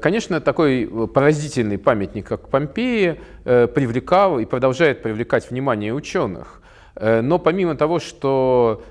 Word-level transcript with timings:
Конечно, 0.00 0.40
такой 0.40 0.86
поразительный 1.12 1.78
памятник, 1.78 2.26
как 2.26 2.48
Помпеи, 2.48 3.20
привлекал 3.44 4.38
и 4.38 4.44
продолжает 4.44 5.02
привлекать 5.02 5.50
внимание 5.50 5.94
ученых. 5.94 6.62
Но 7.00 7.38
помимо 7.38 7.76
того, 7.76 8.00
что 8.00 8.82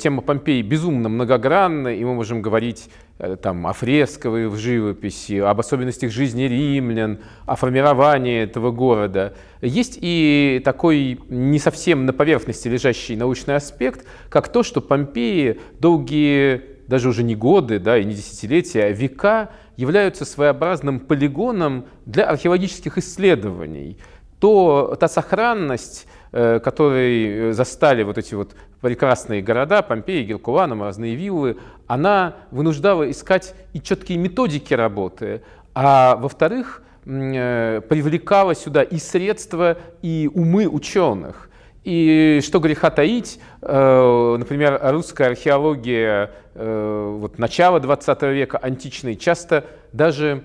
тема 0.00 0.22
Помпеи 0.22 0.62
безумно 0.62 1.08
многогранна, 1.08 1.88
и 1.88 2.04
мы 2.04 2.14
можем 2.14 2.42
говорить 2.42 2.90
Э, 3.16 3.36
там, 3.40 3.64
о 3.68 3.72
фресковой 3.72 4.48
в 4.48 4.56
живописи, 4.56 5.38
об 5.38 5.60
особенностях 5.60 6.10
жизни 6.10 6.42
римлян, 6.42 7.20
о 7.46 7.54
формировании 7.54 8.42
этого 8.42 8.72
города. 8.72 9.34
Есть 9.60 9.98
и 10.00 10.60
такой 10.64 11.20
не 11.28 11.60
совсем 11.60 12.06
на 12.06 12.12
поверхности 12.12 12.66
лежащий 12.66 13.14
научный 13.14 13.54
аспект, 13.54 14.04
как 14.28 14.48
то, 14.48 14.64
что 14.64 14.80
Помпеи 14.80 15.60
долгие, 15.78 16.60
даже 16.88 17.08
уже 17.08 17.22
не 17.22 17.36
годы 17.36 17.78
да, 17.78 17.98
и 17.98 18.04
не 18.04 18.14
десятилетия, 18.14 18.86
а 18.86 18.90
века 18.90 19.52
являются 19.76 20.24
своеобразным 20.24 21.00
полигоном 21.00 21.86
для 22.06 22.24
археологических 22.24 22.98
исследований. 22.98 23.98
То, 24.38 24.96
та 24.98 25.08
сохранность, 25.08 26.06
Э, 26.36 26.58
которые 26.58 27.52
застали 27.52 28.02
вот 28.02 28.18
эти 28.18 28.34
вот 28.34 28.56
прекрасные 28.80 29.40
города, 29.40 29.82
Помпеи, 29.82 30.24
Геркуланум, 30.24 30.82
разные 30.82 31.14
виллы, 31.14 31.58
она 31.86 32.34
вынуждала 32.50 33.08
искать 33.08 33.54
и 33.72 33.80
четкие 33.80 34.18
методики 34.18 34.74
работы, 34.74 35.42
а 35.74 36.16
во-вторых, 36.16 36.82
э, 37.04 37.80
привлекала 37.88 38.56
сюда 38.56 38.82
и 38.82 38.98
средства, 38.98 39.78
и 40.02 40.28
умы 40.34 40.66
ученых. 40.66 41.50
И 41.84 42.40
что 42.42 42.60
греха 42.60 42.90
таить, 42.90 43.38
э, 43.62 44.36
например, 44.38 44.80
русская 44.82 45.28
археология 45.28 46.30
вот, 46.56 47.38
начала 47.40 47.80
20 47.80 48.22
века, 48.22 48.58
античной, 48.58 49.16
часто 49.16 49.66
даже 49.92 50.44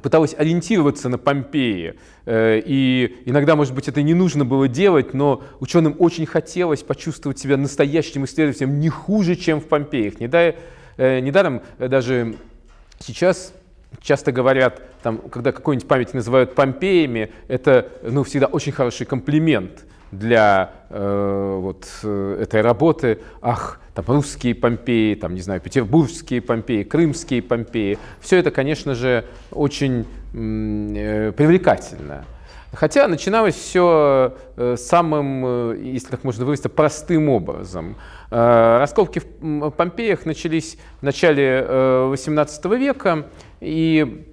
пыталась 0.00 0.34
ориентироваться 0.36 1.08
на 1.08 1.18
Помпеи. 1.18 1.94
Э, 2.24 2.60
и 2.64 3.22
иногда, 3.26 3.56
может 3.56 3.74
быть, 3.74 3.88
это 3.88 4.02
не 4.02 4.14
нужно 4.14 4.44
было 4.44 4.68
делать, 4.68 5.12
но 5.14 5.42
ученым 5.60 5.96
очень 5.98 6.26
хотелось 6.26 6.82
почувствовать 6.82 7.38
себя 7.38 7.56
настоящим 7.56 8.24
исследователем 8.24 8.78
не 8.80 8.88
хуже, 8.88 9.36
чем 9.36 9.60
в 9.60 9.66
Помпеях. 9.66 10.14
Э, 10.20 11.20
недаром 11.20 11.62
даже 11.78 12.36
сейчас 12.98 13.52
часто 14.00 14.32
говорят, 14.32 14.80
там, 15.02 15.18
когда 15.18 15.52
какой-нибудь 15.52 15.88
памятник 15.88 16.14
называют 16.14 16.54
Помпеями, 16.54 17.32
это 17.48 17.88
ну, 18.02 18.22
всегда 18.22 18.46
очень 18.46 18.72
хороший 18.72 19.04
комплимент 19.06 19.84
для 20.12 20.70
э, 20.90 21.58
вот, 21.60 21.88
э, 22.04 22.38
этой 22.42 22.60
работы. 22.60 23.18
Ах, 23.40 23.80
там 23.94 24.04
русские 24.06 24.54
Помпеи, 24.54 25.14
там, 25.14 25.34
не 25.34 25.40
знаю, 25.40 25.60
петербургские 25.60 26.40
Помпеи, 26.40 26.82
крымские 26.82 27.42
Помпеи. 27.42 27.98
Все 28.20 28.38
это, 28.38 28.50
конечно 28.50 28.94
же, 28.94 29.24
очень 29.50 30.06
э, 30.34 31.32
привлекательно. 31.32 32.24
Хотя 32.74 33.06
начиналось 33.08 33.54
все 33.54 34.36
э, 34.56 34.76
самым, 34.78 35.44
э, 35.72 35.78
если 35.82 36.08
так 36.08 36.24
можно 36.24 36.44
выразиться, 36.44 36.68
простым 36.68 37.28
образом. 37.28 37.96
Раскопки 38.30 39.20
в 39.40 39.70
Помпеях 39.70 40.24
начались 40.24 40.78
в 41.00 41.02
начале 41.02 41.66
XVIII 41.68 42.78
века, 42.78 43.26
и 43.60 44.24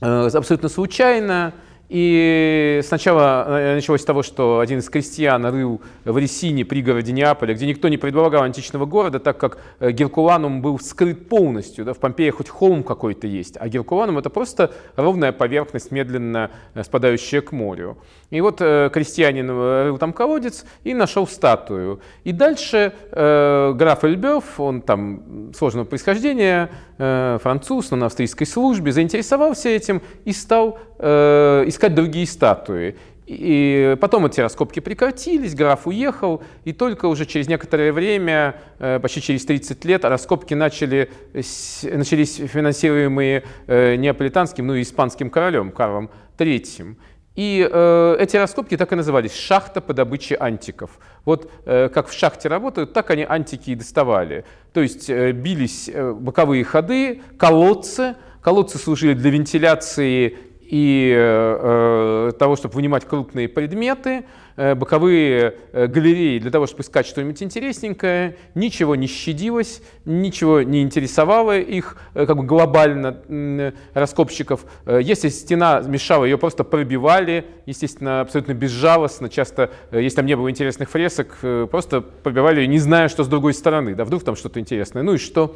абсолютно 0.00 0.68
случайно 0.68 1.52
и 1.88 2.80
сначала 2.84 3.44
э, 3.46 3.74
началось 3.74 4.00
с 4.00 4.04
того, 4.04 4.22
что 4.22 4.60
один 4.60 4.78
из 4.78 4.88
крестьян 4.88 5.44
рыл 5.44 5.82
в 6.04 6.16
Ресине, 6.16 6.64
пригороде 6.64 7.12
Неаполя, 7.12 7.54
где 7.54 7.66
никто 7.66 7.88
не 7.88 7.98
предполагал 7.98 8.44
античного 8.44 8.86
города, 8.86 9.18
так 9.18 9.38
как 9.38 9.58
э, 9.78 9.90
Геркуланум 9.90 10.62
был 10.62 10.78
скрыт 10.80 11.28
полностью. 11.28 11.84
Да, 11.84 11.92
в 11.92 11.98
Помпее 11.98 12.30
хоть 12.30 12.48
холм 12.48 12.82
какой-то 12.82 13.26
есть, 13.26 13.56
а 13.60 13.68
Геркуланум 13.68 14.18
это 14.18 14.30
просто 14.30 14.72
ровная 14.96 15.32
поверхность, 15.32 15.90
медленно 15.90 16.50
э, 16.74 16.82
спадающая 16.82 17.42
к 17.42 17.52
морю. 17.52 17.98
И 18.30 18.40
вот 18.40 18.58
крестьянин 18.60 19.50
рыл 19.50 19.98
там 19.98 20.14
колодец 20.14 20.64
и 20.84 20.94
нашел 20.94 21.26
статую. 21.26 22.00
И 22.24 22.32
дальше 22.32 22.94
э, 23.10 23.72
граф 23.74 24.04
Эльбёв, 24.04 24.58
он 24.58 24.80
там 24.80 25.52
сложного 25.54 25.84
происхождения, 25.84 26.70
э, 26.98 27.38
француз, 27.42 27.90
но 27.90 27.96
на 27.96 28.06
австрийской 28.06 28.46
службе, 28.46 28.92
заинтересовался 28.92 29.68
этим 29.68 30.00
и 30.24 30.32
стал 30.32 30.78
э, 31.02 31.64
искать 31.66 31.94
другие 31.94 32.26
статуи. 32.26 32.96
И 33.26 33.96
потом 34.00 34.26
эти 34.26 34.40
раскопки 34.40 34.80
прекратились, 34.80 35.54
граф 35.54 35.86
уехал, 35.86 36.42
и 36.64 36.72
только 36.72 37.06
уже 37.06 37.24
через 37.24 37.48
некоторое 37.48 37.92
время, 37.92 38.56
э, 38.78 38.98
почти 39.00 39.20
через 39.20 39.44
30 39.44 39.84
лет, 39.84 40.04
раскопки 40.04 40.54
начали, 40.54 41.10
начались 41.32 42.36
финансируемые 42.36 43.44
э, 43.66 43.96
неаполитанским, 43.96 44.66
ну 44.66 44.74
и 44.74 44.82
испанским 44.82 45.30
королем 45.30 45.70
Карлом 45.70 46.10
III. 46.36 46.96
И 47.34 47.66
э, 47.70 48.16
эти 48.18 48.36
раскопки 48.36 48.76
так 48.76 48.92
и 48.92 48.96
назывались 48.96 49.34
«шахта 49.34 49.80
по 49.80 49.94
добыче 49.94 50.36
антиков». 50.38 50.98
Вот 51.24 51.50
э, 51.64 51.88
как 51.88 52.08
в 52.08 52.12
шахте 52.12 52.48
работают, 52.48 52.92
так 52.92 53.10
они 53.10 53.24
антики 53.26 53.70
и 53.70 53.74
доставали. 53.74 54.44
То 54.74 54.82
есть 54.82 55.08
э, 55.08 55.32
бились 55.32 55.88
э, 55.88 56.12
боковые 56.12 56.64
ходы, 56.64 57.22
колодцы. 57.38 58.16
Колодцы 58.42 58.76
служили 58.76 59.14
для 59.14 59.30
вентиляции 59.30 60.36
и 60.72 61.12
э, 61.14 62.30
э, 62.30 62.32
того, 62.38 62.56
чтобы 62.56 62.76
вынимать 62.76 63.04
крупные 63.04 63.46
предметы, 63.46 64.24
э, 64.56 64.74
боковые 64.74 65.56
э, 65.70 65.86
галереи 65.86 66.38
для 66.38 66.50
того, 66.50 66.66
чтобы 66.66 66.80
искать 66.80 67.06
что-нибудь 67.06 67.42
интересненькое, 67.42 68.38
ничего 68.54 68.96
не 68.96 69.06
щадилось, 69.06 69.82
ничего 70.06 70.62
не 70.62 70.80
интересовало 70.80 71.58
их 71.58 71.98
э, 72.14 72.24
как 72.24 72.38
бы 72.38 72.44
глобально 72.44 73.18
э, 73.28 73.72
раскопщиков. 73.92 74.64
Э, 74.86 74.98
если 75.02 75.28
стена 75.28 75.82
мешала, 75.86 76.24
ее 76.24 76.38
просто 76.38 76.64
пробивали, 76.64 77.44
естественно, 77.66 78.22
абсолютно 78.22 78.54
безжалостно, 78.54 79.28
часто, 79.28 79.72
э, 79.90 80.00
если 80.00 80.16
там 80.16 80.26
не 80.26 80.36
было 80.36 80.50
интересных 80.50 80.88
фресок, 80.88 81.36
э, 81.42 81.66
просто 81.70 82.00
пробивали, 82.00 82.64
не 82.64 82.78
зная, 82.78 83.08
что 83.08 83.24
с 83.24 83.28
другой 83.28 83.52
стороны, 83.52 83.94
да, 83.94 84.06
вдруг 84.06 84.24
там 84.24 84.36
что-то 84.36 84.58
интересное, 84.58 85.02
ну 85.02 85.12
и 85.12 85.18
что? 85.18 85.54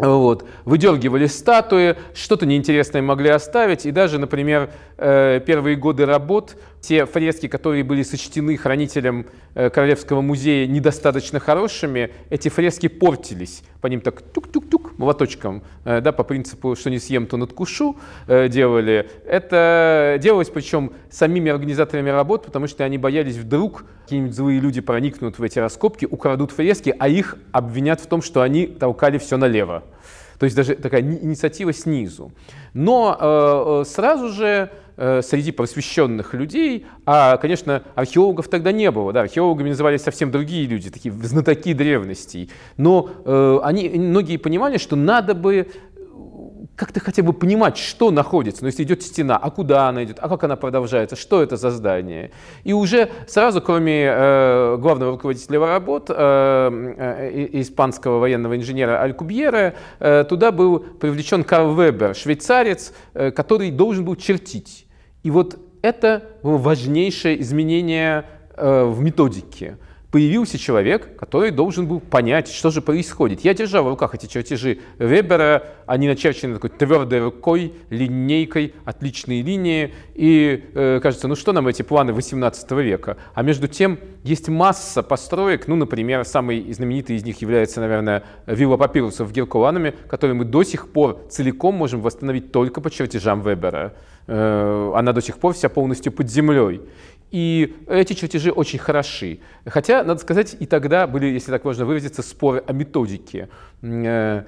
Вот. 0.00 0.46
Выдергивали 0.64 1.26
статуи, 1.26 1.96
что-то 2.14 2.46
неинтересное 2.46 3.02
могли 3.02 3.28
оставить. 3.28 3.84
И 3.84 3.90
даже, 3.90 4.18
например, 4.18 4.70
э, 4.96 5.40
первые 5.44 5.76
годы 5.76 6.06
работ, 6.06 6.56
те 6.80 7.06
фрески, 7.06 7.48
которые 7.48 7.84
были 7.84 8.02
сочтены 8.02 8.56
хранителем 8.56 9.26
э, 9.54 9.70
Королевского 9.70 10.20
музея 10.20 10.66
недостаточно 10.66 11.40
хорошими, 11.40 12.10
эти 12.30 12.48
фрески 12.48 12.88
портились. 12.88 13.62
По 13.80 13.86
ним 13.86 14.00
так 14.00 14.22
тук-тук-тук 14.22 14.98
молоточком, 14.98 15.62
э, 15.84 16.00
да, 16.00 16.12
по 16.12 16.24
принципу, 16.24 16.74
что 16.76 16.90
не 16.90 16.98
съем, 16.98 17.26
то 17.26 17.36
надкушу 17.36 17.96
делали. 18.26 19.08
Это 19.26 20.18
делалось 20.20 20.48
причем 20.48 20.92
самими 21.10 21.50
организаторами 21.50 22.10
работ, 22.10 22.46
потому 22.46 22.66
что 22.66 22.84
они 22.84 22.98
боялись 22.98 23.36
вдруг 23.36 23.84
какие-нибудь 24.04 24.34
злые 24.34 24.60
люди 24.60 24.80
проникнут 24.80 25.38
в 25.38 25.42
эти 25.42 25.58
раскопки, 25.58 26.06
украдут 26.10 26.50
фрески, 26.50 26.94
а 26.98 27.08
их 27.08 27.36
обвинят 27.52 28.00
в 28.00 28.06
том, 28.06 28.22
что 28.22 28.42
они 28.42 28.66
толкали 28.66 29.18
все 29.18 29.36
налево. 29.36 29.84
То 30.40 30.44
есть 30.44 30.56
даже 30.56 30.74
такая 30.74 31.02
инициатива 31.02 31.70
снизу. 31.70 32.32
Но 32.72 33.14
э, 33.20 33.82
э, 33.82 33.84
сразу 33.84 34.30
же 34.30 34.70
э, 34.96 35.20
среди 35.20 35.52
просвещенных 35.52 36.32
людей, 36.32 36.86
а, 37.04 37.36
конечно, 37.36 37.82
археологов 37.94 38.48
тогда 38.48 38.72
не 38.72 38.90
было, 38.90 39.12
да, 39.12 39.20
археологами 39.20 39.68
назывались 39.68 40.00
совсем 40.00 40.30
другие 40.30 40.66
люди, 40.66 40.90
такие 40.90 41.12
знатоки 41.12 41.74
древностей, 41.74 42.48
но 42.78 43.10
э, 43.22 43.58
они, 43.62 43.90
многие 43.90 44.38
понимали, 44.38 44.78
что 44.78 44.96
надо 44.96 45.34
бы 45.34 45.68
как-то 46.80 46.98
хотя 46.98 47.22
бы 47.22 47.34
понимать, 47.34 47.76
что 47.76 48.10
находится. 48.10 48.62
Но 48.62 48.68
если 48.68 48.84
идет 48.84 49.02
стена, 49.02 49.36
а 49.36 49.50
куда 49.50 49.88
она 49.88 50.02
идет, 50.02 50.16
а 50.18 50.30
как 50.30 50.44
она 50.44 50.56
продолжается, 50.56 51.14
что 51.14 51.42
это 51.42 51.58
за 51.58 51.70
здание. 51.70 52.30
И 52.64 52.72
уже 52.72 53.10
сразу, 53.28 53.60
кроме 53.60 54.04
э, 54.06 54.76
главного 54.78 55.12
руководителя 55.12 55.60
работ, 55.60 56.06
э, 56.08 56.14
э, 56.16 57.48
испанского 57.60 58.18
военного 58.18 58.56
инженера 58.56 59.02
Алькубьера, 59.02 59.74
э, 59.98 60.24
туда 60.26 60.52
был 60.52 60.78
привлечен 60.78 61.44
Карл 61.44 61.74
Вебер, 61.74 62.14
швейцарец, 62.14 62.94
э, 63.12 63.30
который 63.30 63.70
должен 63.70 64.06
был 64.06 64.16
чертить. 64.16 64.86
И 65.22 65.30
вот 65.30 65.58
это 65.82 66.22
было 66.42 66.56
важнейшее 66.56 67.42
изменение 67.42 68.24
э, 68.56 68.84
в 68.84 69.02
методике 69.02 69.76
появился 70.10 70.58
человек, 70.58 71.16
который 71.16 71.50
должен 71.50 71.86
был 71.86 72.00
понять, 72.00 72.48
что 72.48 72.70
же 72.70 72.82
происходит. 72.82 73.40
Я 73.42 73.54
держал 73.54 73.84
в 73.84 73.88
руках 73.88 74.14
эти 74.14 74.26
чертежи 74.26 74.78
Вебера, 74.98 75.64
они 75.86 76.08
начерчены 76.08 76.54
такой 76.54 76.70
твердой 76.70 77.20
рукой, 77.20 77.74
линейкой, 77.90 78.74
отличные 78.84 79.42
линии, 79.42 79.94
и 80.14 80.64
э, 80.74 81.00
кажется, 81.02 81.28
ну 81.28 81.36
что 81.36 81.52
нам 81.52 81.68
эти 81.68 81.82
планы 81.82 82.12
18 82.12 82.70
века? 82.72 83.16
А 83.34 83.42
между 83.42 83.68
тем 83.68 83.98
есть 84.24 84.48
масса 84.48 85.02
построек, 85.02 85.68
ну, 85.68 85.76
например, 85.76 86.24
самый 86.24 86.72
знаменитый 86.72 87.16
из 87.16 87.24
них 87.24 87.40
является, 87.40 87.80
наверное, 87.80 88.24
вилла 88.46 88.76
папирусов 88.76 89.28
в 89.28 89.32
Геркулануме, 89.32 89.94
который 90.08 90.34
мы 90.34 90.44
до 90.44 90.64
сих 90.64 90.88
пор 90.88 91.20
целиком 91.30 91.74
можем 91.76 92.00
восстановить 92.00 92.52
только 92.52 92.80
по 92.80 92.90
чертежам 92.90 93.42
Вебера. 93.42 93.94
Э, 94.26 94.92
она 94.94 95.12
до 95.12 95.22
сих 95.22 95.38
пор 95.38 95.54
вся 95.54 95.68
полностью 95.68 96.12
под 96.12 96.28
землей. 96.28 96.80
И 97.30 97.76
эти 97.88 98.14
чертежи 98.14 98.50
очень 98.50 98.78
хороши. 98.78 99.40
Хотя, 99.66 100.02
надо 100.02 100.20
сказать, 100.20 100.56
и 100.58 100.66
тогда 100.66 101.06
были, 101.06 101.26
если 101.26 101.50
так 101.50 101.64
можно 101.64 101.84
выразиться, 101.84 102.22
споры 102.22 102.62
о 102.66 102.72
методике. 102.72 103.48
Э, 103.82 104.44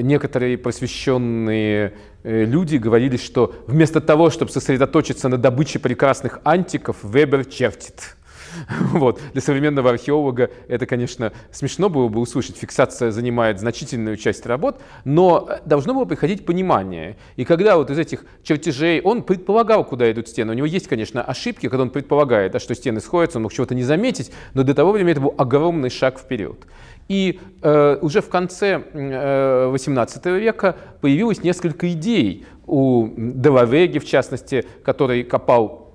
некоторые 0.00 0.58
просвещенные 0.58 1.94
люди 2.24 2.76
говорили, 2.76 3.16
что 3.16 3.54
вместо 3.66 4.00
того, 4.00 4.30
чтобы 4.30 4.50
сосредоточиться 4.50 5.28
на 5.28 5.38
добыче 5.38 5.78
прекрасных 5.78 6.40
антиков, 6.44 6.98
Вебер 7.02 7.44
чертит. 7.44 8.16
Вот. 8.92 9.20
Для 9.32 9.42
современного 9.42 9.90
археолога 9.90 10.50
это, 10.68 10.86
конечно, 10.86 11.32
смешно 11.52 11.88
было 11.88 12.08
бы 12.08 12.20
услышать. 12.20 12.56
Фиксация 12.56 13.10
занимает 13.10 13.60
значительную 13.60 14.16
часть 14.16 14.46
работ, 14.46 14.80
но 15.04 15.48
должно 15.64 15.94
было 15.94 16.04
приходить 16.04 16.44
понимание. 16.44 17.16
И 17.36 17.44
когда 17.44 17.76
вот 17.76 17.90
из 17.90 17.98
этих 17.98 18.24
чертежей 18.42 19.00
он 19.00 19.22
предполагал, 19.22 19.84
куда 19.84 20.10
идут 20.10 20.28
стены, 20.28 20.52
у 20.52 20.54
него 20.54 20.66
есть, 20.66 20.88
конечно, 20.88 21.22
ошибки, 21.22 21.68
когда 21.68 21.82
он 21.82 21.90
предполагает, 21.90 22.52
да, 22.52 22.58
что 22.58 22.74
стены 22.74 23.00
сходятся, 23.00 23.38
он 23.38 23.44
мог 23.44 23.52
чего-то 23.52 23.74
не 23.74 23.82
заметить, 23.82 24.32
но 24.54 24.62
до 24.62 24.74
того 24.74 24.92
времени 24.92 25.12
это 25.12 25.20
был 25.20 25.34
огромный 25.36 25.90
шаг 25.90 26.18
вперед. 26.18 26.58
И 27.08 27.40
э, 27.62 27.98
уже 28.00 28.20
в 28.20 28.28
конце 28.28 28.82
э, 28.92 29.72
XVIII 29.74 30.38
века 30.38 30.76
появилось 31.00 31.42
несколько 31.42 31.90
идей 31.92 32.46
у 32.66 33.08
Делавеги, 33.16 33.98
в 33.98 34.06
частности, 34.06 34.64
который 34.84 35.24
копал 35.24 35.80
Э, 35.80 35.89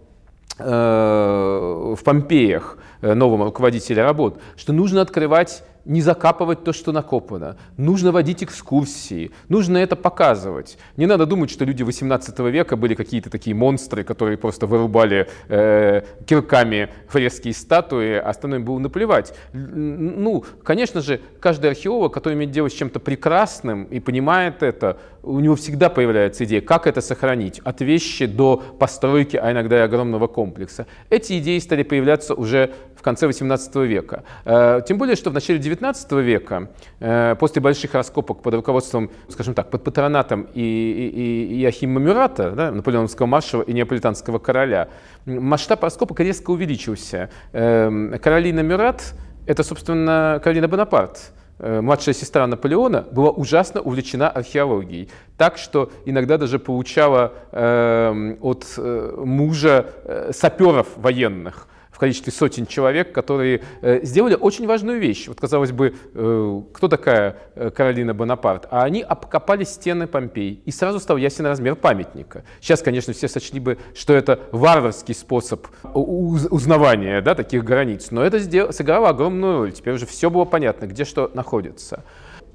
в 0.63 1.99
Помпеях 2.03 2.77
э, 3.01 3.13
нового 3.13 3.45
руководителя 3.45 4.03
работ, 4.03 4.39
что 4.55 4.73
нужно 4.73 5.01
открывать 5.01 5.63
не 5.85 6.01
закапывать 6.01 6.63
то, 6.63 6.73
что 6.73 6.91
накопано. 6.91 7.57
Нужно 7.77 8.11
водить 8.11 8.43
экскурсии, 8.43 9.31
нужно 9.49 9.77
это 9.77 9.95
показывать. 9.95 10.77
Не 10.97 11.05
надо 11.05 11.25
думать, 11.25 11.49
что 11.51 11.65
люди 11.65 11.83
18 11.83 12.39
века 12.39 12.75
были 12.75 12.95
какие-то 12.95 13.29
такие 13.29 13.55
монстры, 13.55 14.03
которые 14.03 14.37
просто 14.37 14.67
вырубали 14.67 15.29
э, 15.47 16.01
кирками 16.25 16.89
фресские 17.07 17.53
статуи, 17.53 18.13
а 18.13 18.29
остальным 18.29 18.65
было 18.65 18.79
наплевать. 18.79 19.33
Ну, 19.53 20.43
конечно 20.63 21.01
же, 21.01 21.21
каждый 21.39 21.69
археолог, 21.71 22.13
который 22.13 22.33
имеет 22.33 22.51
дело 22.51 22.69
с 22.69 22.73
чем-то 22.73 22.99
прекрасным 22.99 23.85
и 23.85 23.99
понимает 23.99 24.63
это, 24.63 24.97
у 25.23 25.39
него 25.39 25.55
всегда 25.55 25.89
появляется 25.89 26.43
идея, 26.45 26.61
как 26.61 26.87
это 26.87 27.01
сохранить, 27.01 27.59
от 27.59 27.81
вещи 27.81 28.25
до 28.25 28.57
постройки, 28.57 29.37
а 29.37 29.51
иногда 29.51 29.77
и 29.77 29.81
огромного 29.81 30.27
комплекса. 30.27 30.85
Эти 31.09 31.39
идеи 31.39 31.59
стали 31.59 31.83
появляться 31.83 32.33
уже 32.35 32.71
конце 33.05 33.27
18 33.27 33.75
века. 33.75 34.23
Э, 34.45 34.81
тем 34.85 34.97
более, 34.97 35.15
что 35.15 35.29
в 35.29 35.33
начале 35.33 35.59
19 35.59 36.11
века, 36.13 36.69
э, 36.99 37.35
после 37.39 37.61
больших 37.61 37.93
раскопок 37.93 38.41
под 38.41 38.55
руководством, 38.55 39.11
скажем 39.29 39.53
так, 39.53 39.69
под 39.69 39.83
патронатом 39.83 40.47
и, 40.55 40.61
и, 40.61 41.55
и 41.55 41.63
Иохима 41.63 41.99
Мюрата, 41.99 42.51
да, 42.51 42.71
наполеоновского 42.71 43.27
маршала 43.27 43.61
и 43.61 43.73
неаполитанского 43.73 44.39
короля, 44.39 44.87
масштаб 45.25 45.83
раскопок 45.83 46.19
резко 46.19 46.51
увеличился. 46.51 47.29
Э, 47.53 48.17
Каролина 48.21 48.61
Мюрат– 48.61 49.13
это, 49.45 49.63
собственно, 49.63 50.41
Каролина 50.43 50.67
Бонапарт– 50.67 51.31
младшая 51.57 52.13
сестра 52.13 52.45
Наполеона, 52.47 53.07
была 53.11 53.29
ужасно 53.29 53.79
увлечена 53.79 54.29
археологией. 54.29 55.09
Так 55.37 55.57
что 55.57 55.89
иногда 56.05 56.37
даже 56.37 56.59
получала 56.59 57.31
э, 57.53 58.35
от 58.41 58.65
э, 58.75 59.13
мужа 59.23 59.85
э, 60.03 60.31
саперов 60.33 60.87
военных 60.97 61.69
в 61.95 61.97
количестве 61.97 62.33
сотен 62.33 62.65
человек, 62.65 63.13
которые 63.13 63.61
э, 63.81 64.01
сделали 64.03 64.35
очень 64.35 64.67
важную 64.67 64.99
вещь. 64.99 65.29
Вот, 65.29 65.39
казалось 65.39 65.71
бы, 65.71 65.95
э, 66.13 66.61
кто 66.73 66.89
такая 66.89 67.37
э, 67.55 67.69
Каролина 67.69 68.13
Бонапарт? 68.13 68.67
А 68.69 68.83
они 68.83 69.01
обкопали 69.01 69.63
стены 69.63 70.05
Помпей, 70.05 70.61
и 70.65 70.71
сразу 70.71 70.99
стал 70.99 71.15
ясен 71.15 71.45
размер 71.45 71.77
памятника. 71.77 72.43
Сейчас, 72.59 72.81
конечно, 72.81 73.13
все 73.13 73.29
сочли 73.29 73.61
бы, 73.61 73.77
что 73.95 74.13
это 74.13 74.41
варварский 74.51 75.15
способ 75.15 75.67
узнавания 75.93 77.21
да, 77.21 77.33
таких 77.33 77.63
границ, 77.63 78.11
но 78.11 78.25
это 78.25 78.73
сыграло 78.73 79.07
огромную 79.07 79.59
роль. 79.59 79.71
Теперь 79.71 79.93
уже 79.93 80.05
все 80.05 80.29
было 80.29 80.43
понятно, 80.43 80.87
где 80.87 81.05
что 81.05 81.31
находится. 81.33 82.03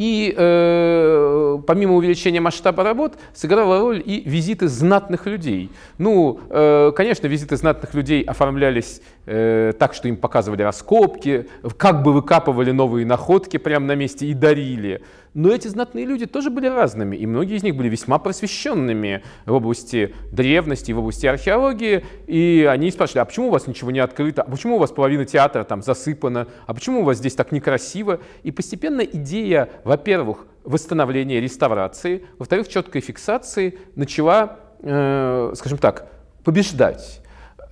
И 0.01 0.35
э, 0.35 1.59
помимо 1.67 1.95
увеличения 1.97 2.41
масштаба 2.41 2.83
работ 2.83 3.19
сыграла 3.35 3.81
роль 3.81 4.03
и 4.03 4.23
визиты 4.25 4.67
знатных 4.67 5.27
людей. 5.27 5.71
Ну, 5.99 6.41
э, 6.49 6.93
конечно, 6.97 7.27
визиты 7.27 7.59
знатных 7.59 7.93
людей 7.93 8.23
оформлялись 8.23 9.03
э, 9.27 9.75
так, 9.79 9.93
что 9.93 10.09
им 10.09 10.17
показывали 10.17 10.63
раскопки, 10.63 11.49
как 11.77 12.03
бы 12.03 12.15
выкапывали 12.15 12.71
новые 12.71 13.05
находки 13.05 13.59
прямо 13.59 13.85
на 13.89 13.95
месте 13.95 14.25
и 14.25 14.33
дарили. 14.33 15.03
Но 15.33 15.51
эти 15.53 15.69
знатные 15.69 16.05
люди 16.05 16.27
тоже 16.27 16.51
были 16.51 16.67
разными, 16.67 17.15
и 17.15 17.25
многие 17.25 17.57
из 17.57 17.63
них 17.63 17.77
были 17.77 17.89
весьма 17.89 18.19
просвещенными 18.19 19.23
в 19.47 19.53
области 19.53 20.13
древности, 20.33 20.91
в 20.91 20.99
области 20.99 21.27
археологии, 21.27 22.05
и 22.27 22.67
они 22.69 22.91
спрашивали, 22.91 23.21
а 23.21 23.25
почему 23.27 23.49
у 23.49 23.51
вас 23.51 23.69
ничего 23.69 23.93
не 23.93 24.01
открыто, 24.01 24.43
а 24.43 24.51
почему 24.51 24.77
у 24.77 24.79
вас 24.81 24.91
половина 24.91 25.25
театра 25.25 25.63
там 25.63 25.83
засыпана, 25.83 26.49
а 26.67 26.75
почему 26.75 27.03
у 27.03 27.05
вас 27.05 27.19
здесь 27.19 27.35
так 27.35 27.53
некрасиво? 27.53 28.19
И 28.43 28.51
постепенно 28.51 29.03
идея, 29.03 29.69
во-первых, 29.85 30.47
восстановления 30.65 31.41
реставрации, 31.41 32.25
во-вторых, 32.39 32.69
четкой 32.69 33.01
фиксации 33.01 33.79
начала, 33.95 34.59
э, 34.81 35.53
скажем 35.55 35.79
так, 35.79 36.11
побеждать. 36.43 37.23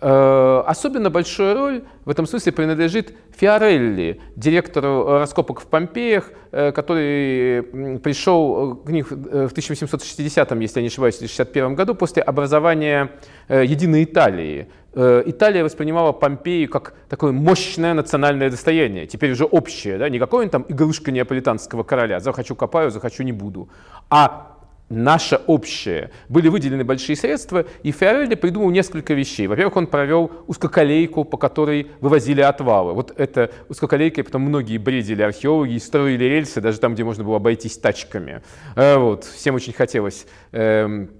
Э, 0.00 0.62
особенно 0.64 1.10
большую 1.10 1.54
роль 1.54 1.82
в 2.04 2.10
этом 2.10 2.26
смысле 2.26 2.52
принадлежит 2.52 3.14
Фиорелли, 3.36 4.20
директору 4.36 5.18
раскопок 5.18 5.60
в 5.60 5.66
Помпеях, 5.66 6.30
э, 6.52 6.70
который 6.70 7.98
пришел 7.98 8.76
к 8.76 8.90
них 8.90 9.10
в 9.10 9.50
1860, 9.50 10.52
если 10.60 10.78
я 10.78 10.82
не 10.82 10.88
ошибаюсь, 10.88 11.18
или 11.20 11.26
61 11.26 11.74
году 11.74 11.96
после 11.96 12.22
образования 12.22 13.10
э, 13.48 13.64
единой 13.64 14.04
Италии. 14.04 14.68
Италия 14.94 15.62
воспринимала 15.62 16.12
Помпеи 16.12 16.66
как 16.66 16.94
такое 17.08 17.30
мощное 17.30 17.94
национальное 17.94 18.50
достояние, 18.50 19.06
теперь 19.06 19.32
уже 19.32 19.44
общее, 19.44 19.98
да, 19.98 20.08
не 20.08 20.18
какое-нибудь 20.18 20.50
там 20.52 20.64
игрушка 20.68 21.12
неаполитанского 21.12 21.84
короля, 21.84 22.20
захочу 22.20 22.56
копаю, 22.56 22.90
захочу 22.90 23.22
не 23.22 23.32
буду, 23.32 23.68
а 24.10 24.57
наше 24.88 25.40
общее. 25.46 26.10
Были 26.28 26.48
выделены 26.48 26.84
большие 26.84 27.16
средства, 27.16 27.66
и 27.82 27.92
Фиорелли 27.92 28.34
придумал 28.34 28.70
несколько 28.70 29.14
вещей. 29.14 29.46
Во-первых, 29.46 29.76
он 29.76 29.86
провел 29.86 30.30
узкоколейку, 30.46 31.24
по 31.24 31.36
которой 31.36 31.90
вывозили 32.00 32.40
отвалы. 32.40 32.92
Вот 32.92 33.12
это 33.16 33.50
узкоколейка, 33.68 34.24
потом 34.24 34.42
многие 34.42 34.78
бредили 34.78 35.22
археологи 35.22 35.74
и 35.74 35.78
строили 35.78 36.24
рельсы, 36.24 36.60
даже 36.60 36.78
там, 36.78 36.94
где 36.94 37.04
можно 37.04 37.24
было 37.24 37.36
обойтись 37.36 37.78
тачками. 37.78 38.42
Э, 38.76 38.96
вот. 38.96 39.24
Всем 39.24 39.54
очень 39.54 39.72
хотелось 39.72 40.26
эм, 40.52 41.10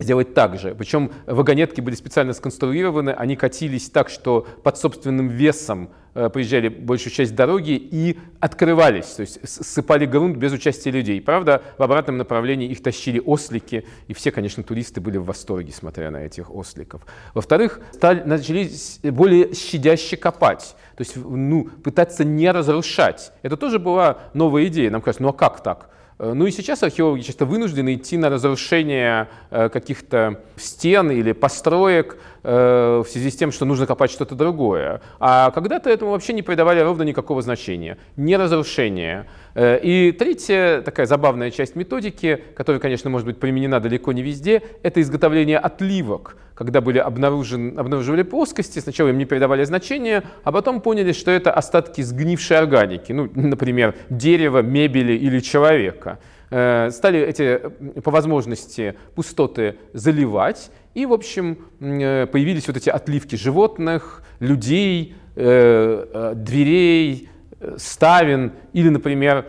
сделать 0.00 0.34
так 0.34 0.58
же. 0.58 0.74
Причем 0.74 1.12
вагонетки 1.26 1.80
были 1.80 1.94
специально 1.94 2.32
сконструированы, 2.32 3.10
они 3.10 3.36
катились 3.36 3.88
так, 3.90 4.08
что 4.08 4.46
под 4.62 4.76
собственным 4.76 5.28
весом 5.28 5.90
Э, 6.12 6.28
приезжали 6.28 6.68
большую 6.68 7.12
часть 7.12 7.36
дороги 7.36 7.70
и 7.70 8.18
открывались, 8.40 9.06
то 9.06 9.20
есть 9.20 9.38
ссыпали 9.48 10.06
грунт 10.06 10.36
без 10.36 10.52
участия 10.52 10.90
людей. 10.90 11.20
Правда, 11.20 11.62
в 11.78 11.82
обратном 11.84 12.16
направлении 12.16 12.68
их 12.68 12.82
тащили 12.82 13.22
ослики, 13.24 13.86
и 14.08 14.12
все, 14.12 14.32
конечно, 14.32 14.64
туристы 14.64 15.00
были 15.00 15.18
в 15.18 15.24
восторге, 15.24 15.72
смотря 15.72 16.10
на 16.10 16.24
этих 16.24 16.52
осликов. 16.52 17.06
Во-вторых, 17.32 17.80
стали, 17.92 18.22
начали 18.24 18.68
более 19.10 19.54
щадяще 19.54 20.16
копать, 20.16 20.74
то 20.96 21.02
есть 21.02 21.14
ну, 21.16 21.68
пытаться 21.84 22.24
не 22.24 22.50
разрушать. 22.50 23.30
Это 23.42 23.56
тоже 23.56 23.78
была 23.78 24.18
новая 24.34 24.66
идея. 24.66 24.90
Нам 24.90 25.02
кажется, 25.02 25.22
ну 25.22 25.28
а 25.28 25.32
как 25.32 25.62
так? 25.62 25.90
Э, 26.20 26.34
ну 26.34 26.46
и 26.46 26.50
сейчас 26.50 26.82
археологи 26.82 27.22
часто 27.22 27.46
вынуждены 27.46 27.94
идти 27.94 28.18
на 28.18 28.28
разрушение 28.28 29.28
э, 29.50 29.70
каких-то 29.70 30.42
стен 30.56 31.10
или 31.10 31.32
построек 31.32 32.18
э, 32.42 33.02
в 33.04 33.08
связи 33.08 33.30
с 33.30 33.36
тем, 33.36 33.52
что 33.52 33.64
нужно 33.64 33.86
копать 33.86 34.10
что-то 34.10 34.34
другое. 34.34 35.00
А 35.18 35.50
когда-то 35.50 35.90
этому 35.90 36.12
вообще 36.12 36.32
не 36.32 36.42
придавали 36.42 36.80
ровно 36.80 37.02
никакого 37.02 37.42
значения. 37.42 37.98
Не 38.16 38.36
разрушение. 38.36 39.26
И 39.56 40.14
третья 40.16 40.80
такая 40.82 41.06
забавная 41.06 41.50
часть 41.50 41.74
методики, 41.74 42.42
которая, 42.54 42.80
конечно, 42.80 43.10
может 43.10 43.26
быть 43.26 43.38
применена 43.38 43.80
далеко 43.80 44.12
не 44.12 44.22
везде, 44.22 44.62
это 44.82 45.00
изготовление 45.00 45.58
отливок. 45.58 46.36
Когда 46.60 46.82
были 46.82 46.98
обнаружен, 46.98 47.78
обнаруживали 47.78 48.22
плоскости, 48.22 48.80
сначала 48.80 49.08
им 49.08 49.16
не 49.16 49.24
придавали 49.24 49.64
значения, 49.64 50.24
а 50.44 50.52
потом 50.52 50.82
поняли, 50.82 51.12
что 51.12 51.30
это 51.30 51.50
остатки 51.52 52.02
сгнившей 52.02 52.58
органики, 52.58 53.12
ну, 53.12 53.30
например, 53.34 53.94
дерева, 54.10 54.60
мебели 54.60 55.14
или 55.14 55.40
человека. 55.40 56.18
Э, 56.50 56.90
стали 56.90 57.20
эти, 57.20 57.60
по 58.00 58.10
возможности, 58.10 58.94
пустоты 59.14 59.76
заливать, 59.94 60.70
и, 60.94 61.06
в 61.06 61.12
общем, 61.12 61.58
э, 61.80 62.26
появились 62.26 62.66
вот 62.66 62.76
эти 62.76 62.90
отливки 62.90 63.36
животных, 63.36 64.22
людей, 64.40 65.14
э, 65.36 66.32
дверей, 66.36 67.28
ставен 67.76 68.52
или, 68.72 68.88
например, 68.88 69.44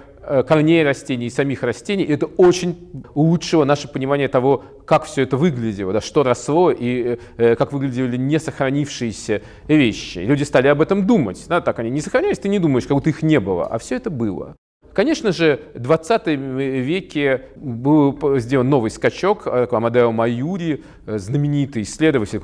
корней 0.48 0.84
растений 0.84 1.28
и 1.28 1.30
самих 1.30 1.64
растений. 1.64 2.04
И 2.04 2.14
это 2.14 2.26
очень 2.26 2.78
улучшило 3.14 3.64
наше 3.66 3.88
понимание 3.88 4.28
того, 4.28 4.64
как 4.86 5.06
все 5.06 5.24
это 5.24 5.38
выглядело, 5.38 5.94
да, 5.94 6.02
что 6.02 6.24
росло 6.24 6.72
и 6.72 7.18
э, 7.38 7.56
как 7.56 7.74
выглядели 7.74 8.18
не 8.18 8.40
сохранившиеся 8.40 9.42
вещи. 9.68 10.20
И 10.20 10.26
люди 10.26 10.44
стали 10.44 10.68
об 10.68 10.82
этом 10.82 11.08
думать. 11.08 11.44
Да, 11.48 11.62
так 11.62 11.80
они 11.80 11.90
не 11.90 12.02
сохранялись, 12.02 12.40
ты 12.40 12.50
не 12.50 12.60
думаешь, 12.60 12.86
как 12.86 12.96
будто 12.98 13.10
их 13.10 13.24
не 13.24 13.40
было, 13.40 13.66
а 13.66 13.78
все 13.80 13.96
это 13.96 14.10
было. 14.10 14.56
Конечно 14.94 15.32
же, 15.32 15.62
в 15.74 15.80
20 15.80 16.28
веке 16.28 17.46
был 17.56 18.38
сделан 18.40 18.70
новый 18.70 18.92
скачок. 18.92 19.48
Амадео 19.48 20.12
Майюри, 20.12 20.84
э, 21.06 21.18
знаменитый 21.18 21.84
исследователь, 21.84 22.42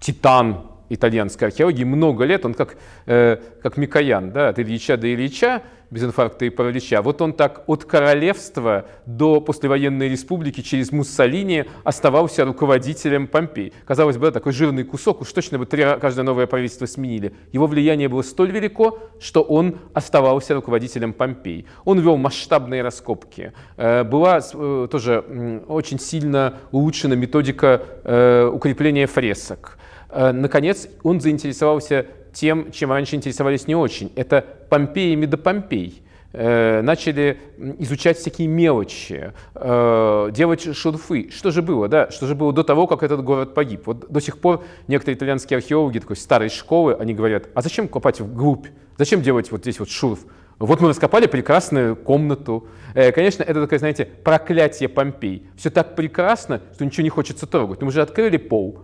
титан 0.00 0.71
итальянской 0.94 1.48
археологии 1.48 1.84
много 1.84 2.24
лет, 2.24 2.44
он 2.44 2.54
как, 2.54 2.76
э, 3.06 3.38
как 3.62 3.76
Микоян, 3.76 4.30
да, 4.32 4.48
от 4.48 4.58
Ильича 4.58 4.96
до 4.96 5.12
Ильича, 5.12 5.62
без 5.92 6.04
инфаркта 6.04 6.46
и 6.46 6.50
паралича. 6.50 7.02
Вот 7.02 7.20
он 7.20 7.34
так 7.34 7.64
от 7.66 7.84
королевства 7.84 8.86
до 9.04 9.40
послевоенной 9.42 10.08
республики 10.08 10.62
через 10.62 10.90
Муссолини 10.90 11.66
оставался 11.84 12.46
руководителем 12.46 13.26
Помпей. 13.26 13.74
Казалось 13.84 14.16
бы, 14.16 14.26
да, 14.26 14.32
такой 14.32 14.52
жирный 14.52 14.84
кусок, 14.84 15.20
уж 15.20 15.30
точно 15.32 15.58
бы 15.58 15.66
три, 15.66 15.84
каждое 16.00 16.22
новое 16.22 16.46
правительство 16.46 16.86
сменили. 16.86 17.34
Его 17.52 17.66
влияние 17.66 18.08
было 18.08 18.22
столь 18.22 18.52
велико, 18.52 19.00
что 19.20 19.42
он 19.42 19.76
оставался 19.92 20.54
руководителем 20.54 21.12
Помпей. 21.12 21.66
Он 21.84 22.00
вел 22.00 22.16
масштабные 22.16 22.82
раскопки. 22.82 23.52
Э, 23.76 24.02
была 24.02 24.40
э, 24.40 24.88
тоже 24.90 25.62
очень 25.68 26.00
сильно 26.00 26.54
улучшена 26.70 27.16
методика 27.16 27.82
э, 28.04 28.50
укрепления 28.50 29.06
фресок. 29.06 29.76
Наконец, 30.14 30.88
он 31.02 31.20
заинтересовался 31.20 32.06
тем, 32.32 32.70
чем 32.72 32.90
раньше 32.90 33.16
интересовались 33.16 33.66
не 33.66 33.74
очень. 33.74 34.12
Это 34.16 34.44
Помпеями 34.68 35.26
до 35.26 35.36
Помпей. 35.36 36.02
Э, 36.34 36.80
начали 36.80 37.38
изучать 37.78 38.16
всякие 38.16 38.48
мелочи, 38.48 39.34
э, 39.54 40.30
делать 40.32 40.74
шурфы. 40.74 41.30
Что 41.30 41.50
же 41.50 41.60
было, 41.60 41.88
да? 41.88 42.10
Что 42.10 42.26
же 42.26 42.34
было 42.34 42.54
до 42.54 42.64
того, 42.64 42.86
как 42.86 43.02
этот 43.02 43.22
город 43.22 43.52
погиб? 43.52 43.82
Вот 43.84 44.10
до 44.10 44.20
сих 44.20 44.38
пор 44.38 44.64
некоторые 44.88 45.18
итальянские 45.18 45.58
археологи 45.58 45.98
такой 45.98 46.16
старой 46.16 46.48
школы, 46.48 46.94
они 46.94 47.12
говорят, 47.12 47.48
а 47.54 47.60
зачем 47.60 47.86
копать 47.86 48.20
вглубь? 48.20 48.66
Зачем 48.96 49.20
делать 49.20 49.50
вот 49.50 49.60
здесь 49.60 49.78
вот 49.78 49.90
шурф? 49.90 50.20
Вот 50.58 50.80
мы 50.80 50.88
раскопали 50.88 51.26
прекрасную 51.26 51.96
комнату. 51.96 52.66
Э, 52.94 53.12
конечно, 53.12 53.42
это 53.42 53.60
такое, 53.60 53.78
знаете, 53.78 54.06
проклятие 54.06 54.88
Помпей. 54.88 55.46
Все 55.58 55.68
так 55.68 55.96
прекрасно, 55.96 56.62
что 56.74 56.86
ничего 56.86 57.02
не 57.02 57.10
хочется 57.10 57.46
трогать. 57.46 57.82
Мы 57.82 57.92
же 57.92 58.00
открыли 58.00 58.38
пол, 58.38 58.80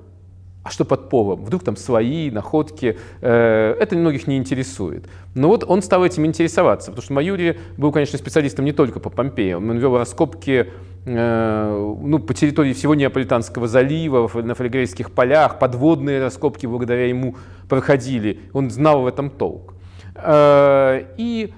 а 0.68 0.70
что 0.70 0.84
под 0.84 1.08
полом? 1.08 1.44
Вдруг 1.44 1.64
там 1.64 1.76
свои 1.76 2.30
находки? 2.30 2.98
Э, 3.22 3.74
это 3.80 3.96
многих 3.96 4.26
не 4.26 4.36
интересует. 4.36 5.08
Но 5.34 5.48
вот 5.48 5.64
он 5.66 5.80
стал 5.80 6.04
этим 6.04 6.26
интересоваться, 6.26 6.90
потому 6.90 7.02
что 7.02 7.14
Маюри 7.14 7.58
был, 7.78 7.90
конечно, 7.90 8.18
специалистом 8.18 8.66
не 8.66 8.72
только 8.72 9.00
по 9.00 9.08
Помпеи. 9.08 9.54
Он 9.54 9.78
вел 9.78 9.96
раскопки 9.96 10.68
э, 11.06 11.94
ну, 12.02 12.18
по 12.18 12.34
территории 12.34 12.74
всего 12.74 12.94
Неаполитанского 12.94 13.66
залива, 13.66 14.30
на 14.42 14.54
фалигрейских 14.54 15.10
полях, 15.10 15.58
подводные 15.58 16.20
раскопки 16.20 16.66
благодаря 16.66 17.06
ему 17.06 17.36
проходили. 17.66 18.40
Он 18.52 18.70
знал 18.70 19.00
в 19.00 19.06
этом 19.06 19.30
толк. 19.30 19.72
Э, 20.16 21.02
и, 21.16 21.50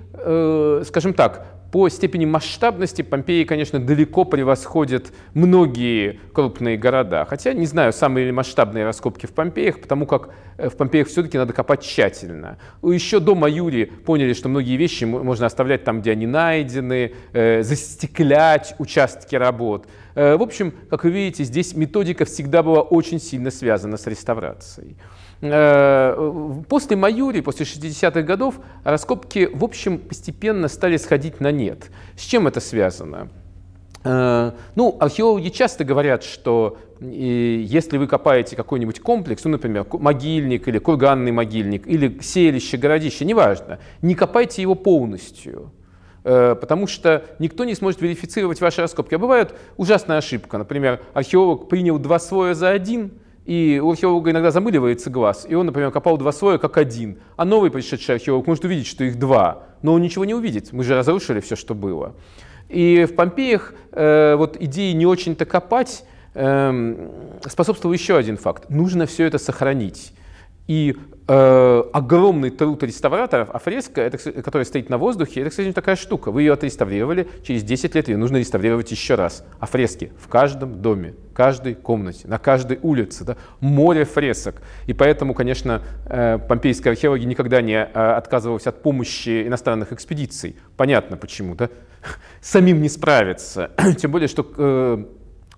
скажем 0.85 1.15
так, 1.15 1.47
по 1.71 1.89
степени 1.89 2.25
масштабности 2.25 3.03
Помпеи, 3.03 3.45
конечно, 3.45 3.79
далеко 3.79 4.25
превосходят 4.25 5.13
многие 5.35 6.19
крупные 6.33 6.77
города. 6.77 7.25
Хотя, 7.25 7.53
не 7.53 7.67
знаю, 7.67 7.93
самые 7.93 8.27
ли 8.27 8.33
масштабные 8.33 8.85
раскопки 8.85 9.27
в 9.27 9.33
Помпеях, 9.33 9.81
потому 9.81 10.07
как 10.07 10.31
э, 10.57 10.69
в 10.69 10.77
Помпеях 10.77 11.09
все-таки 11.09 11.39
надо 11.39 11.53
копать 11.53 11.83
тщательно. 11.83 12.59
Еще 12.83 13.21
до 13.21 13.35
Маюри 13.35 13.85
поняли, 13.85 14.33
что 14.33 14.49
многие 14.49 14.77
вещи 14.77 15.05
можно 15.05 15.47
оставлять 15.47 15.85
там, 15.85 16.01
где 16.01 16.13
они 16.13 16.27
найдены, 16.27 17.13
э, 17.33 17.63
застеклять 17.63 18.75
участки 18.79 19.37
работ. 19.37 19.87
Э, 20.15 20.37
в 20.37 20.43
общем, 20.43 20.75
как 20.89 21.05
вы 21.05 21.11
видите, 21.11 21.45
здесь 21.45 21.77
методика 21.77 22.25
всегда 22.25 22.63
была 22.63 22.83
очень 22.83 23.21
сильно 23.21 23.51
связана 23.51 23.97
с 23.97 24.07
реставрацией. 24.07 24.97
Э, 25.43 26.63
после 26.69 26.97
Маюри, 26.97 27.41
после 27.41 27.65
60-х 27.65 28.23
годов, 28.23 28.61
раскопки, 28.85 29.49
в 29.53 29.65
общем, 29.65 29.99
постепенно 29.99 30.69
стали 30.69 30.97
сходить 30.99 31.41
на 31.41 31.51
нет. 31.51 31.91
С 32.17 32.23
чем 32.23 32.47
это 32.47 32.61
связано? 32.61 33.29
Э, 34.05 34.53
ну, 34.75 34.97
археологи 35.01 35.49
часто 35.49 35.85
говорят, 35.85 36.25
что 36.25 36.77
если 37.01 37.97
вы 37.97 38.07
копаете 38.07 38.55
какой-нибудь 38.55 39.01
комплекс, 39.01 39.43
ну, 39.45 39.53
например, 39.53 39.87
могильник 39.91 40.69
или 40.69 40.79
курганный 40.79 41.33
могильник, 41.33 41.87
или 41.87 42.21
селище, 42.21 42.77
городище, 42.77 43.25
неважно, 43.25 43.79
не 44.03 44.15
копайте 44.15 44.61
его 44.61 44.75
полностью 44.75 45.73
э, 46.25 46.55
потому 46.61 46.87
что 46.87 47.25
никто 47.39 47.65
не 47.65 47.75
сможет 47.75 48.03
верифицировать 48.03 48.61
ваши 48.61 48.83
раскопки. 48.83 49.15
А 49.15 49.19
бывает 49.19 49.55
ужасная 49.79 50.19
ошибка. 50.19 50.59
Например, 50.59 51.01
археолог 51.15 51.71
принял 51.71 51.99
два 51.99 52.19
слоя 52.19 52.53
за 52.53 52.69
один– 52.69 53.13
и 53.51 53.81
у 53.83 53.91
археолога 53.91 54.31
иногда 54.31 54.53
замыливается 54.53 55.11
глаз, 55.11 55.45
и 55.49 55.57
он, 55.57 55.67
например, 55.67 55.91
копал 55.91 56.17
два 56.17 56.31
слоя 56.31 56.59
как 56.59 56.77
один, 56.77 57.19
а 57.37 57.45
новый 57.45 57.73
пришедший 57.73 58.15
археолог 58.15 58.47
может 58.47 58.65
увидеть, 58.65 58.87
что 58.87 59.03
их 59.03 59.19
два, 59.19 59.65
но 59.83 59.93
он 59.93 60.03
ничего 60.03 60.25
не 60.25 60.35
увидит, 60.35 60.73
мы 60.73 60.85
же 60.85 60.95
разрушили 60.95 61.41
все, 61.41 61.57
что 61.57 61.75
было. 61.75 62.15
И 62.69 63.05
в 63.11 63.17
Помпеях 63.17 63.75
э, 63.91 64.37
вот 64.37 64.57
идеи 64.61 64.93
не 64.93 65.05
очень-то 65.05 65.47
копать 65.47 66.05
э, 66.35 67.11
способствовал 67.45 67.93
еще 67.93 68.17
один 68.17 68.37
факт. 68.37 68.71
Нужно 68.71 69.07
все 69.07 69.25
это 69.25 69.39
сохранить. 69.39 70.13
И 70.69 70.97
э, 71.31 71.85
огромный 71.93 72.51
труд 72.51 72.83
реставраторов, 72.83 73.51
а 73.53 73.59
фреска, 73.61 74.01
это, 74.01 74.19
которая 74.43 74.65
стоит 74.65 74.89
на 74.91 74.99
воздухе, 74.99 75.43
это, 75.43 75.51
кстати, 75.51 75.73
такая 75.73 75.95
штука. 75.95 76.33
Вы 76.33 76.43
ее 76.43 76.53
отреставрировали, 76.55 77.29
через 77.45 77.63
10 77.63 77.95
лет 77.95 78.09
ее 78.09 78.17
нужно 78.17 78.39
реставрировать 78.39 78.91
еще 78.91 79.15
раз. 79.15 79.45
А 79.61 79.67
фрески 79.67 80.13
в 80.19 80.27
каждом 80.29 80.83
доме, 80.83 81.15
каждой 81.33 81.77
комнате, 81.77 82.27
на 82.27 82.39
каждой 82.39 82.81
улице. 82.83 83.25
Да? 83.25 83.37
Море 83.61 84.05
фресок. 84.05 84.57
И 84.87 84.93
поэтому, 84.93 85.35
конечно, 85.35 85.83
э, 86.07 86.39
помпейские 86.39 86.91
археологи 86.91 87.25
никогда 87.25 87.63
не 87.63 87.77
э, 87.77 87.87
от 87.95 88.83
помощи 88.83 89.47
иностранных 89.47 89.93
экспедиций. 89.93 90.57
Понятно 90.77 91.17
почему. 91.17 91.55
Да? 91.55 91.69
Самим 92.41 92.83
не 92.83 92.89
справиться. 92.89 93.71
Тем 93.99 94.11
более, 94.11 94.27
что 94.27 94.45
э, 94.57 95.05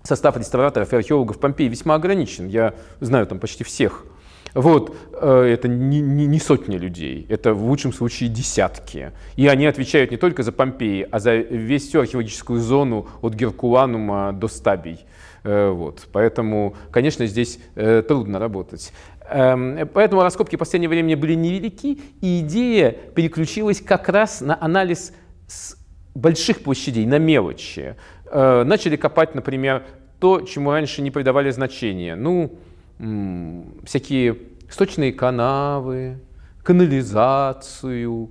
состав 0.03 0.37
реставраторов 0.37 0.93
и 0.93 0.95
археологов 0.97 1.39
Помпеи 1.39 1.67
весьма 1.67 1.95
ограничен. 1.95 2.47
Я 2.47 2.75
знаю 2.99 3.25
там 3.25 3.39
почти 3.39 3.63
всех 3.63 4.05
вот, 4.53 4.95
э, 5.13 5.41
это 5.53 5.67
не, 5.67 5.99
не, 5.99 6.27
не 6.27 6.39
сотни 6.39 6.77
людей, 6.77 7.25
это 7.29 7.53
в 7.53 7.63
лучшем 7.63 7.91
случае 7.91 8.29
десятки. 8.29 9.11
И 9.35 9.47
они 9.47 9.65
отвечают 9.65 10.11
не 10.11 10.17
только 10.17 10.43
за 10.43 10.51
Помпеи, 10.51 11.07
а 11.09 11.19
за 11.19 11.35
весь 11.35 11.87
всю 11.87 12.01
археологическую 12.01 12.59
зону 12.59 13.07
от 13.21 13.33
Геркуланума 13.33 14.31
до 14.31 14.47
Стабий. 14.47 14.99
Э, 15.43 15.69
вот. 15.69 16.07
Поэтому, 16.11 16.75
конечно, 16.91 17.25
здесь 17.25 17.59
э, 17.75 18.03
трудно 18.07 18.37
работать. 18.37 18.93
Эм, 19.29 19.89
поэтому 19.91 20.21
раскопки 20.21 20.55
в 20.55 20.59
последнее 20.59 20.89
время 20.89 21.17
были 21.17 21.33
невелики, 21.33 21.99
и 22.21 22.41
идея 22.41 22.91
переключилась 22.91 23.81
как 23.81 24.09
раз 24.09 24.41
на 24.41 24.57
анализ 24.61 25.13
с 25.47 25.77
больших 26.13 26.61
площадей, 26.61 27.05
на 27.05 27.17
мелочи. 27.17 27.95
Начали 28.31 28.95
копать, 28.95 29.35
например, 29.35 29.83
то, 30.19 30.41
чему 30.41 30.71
раньше 30.71 31.01
не 31.01 31.11
придавали 31.11 31.51
значения. 31.51 32.15
Ну, 32.15 32.57
всякие 32.97 34.37
сточные 34.69 35.13
канавы, 35.13 36.19
канализацию, 36.63 38.29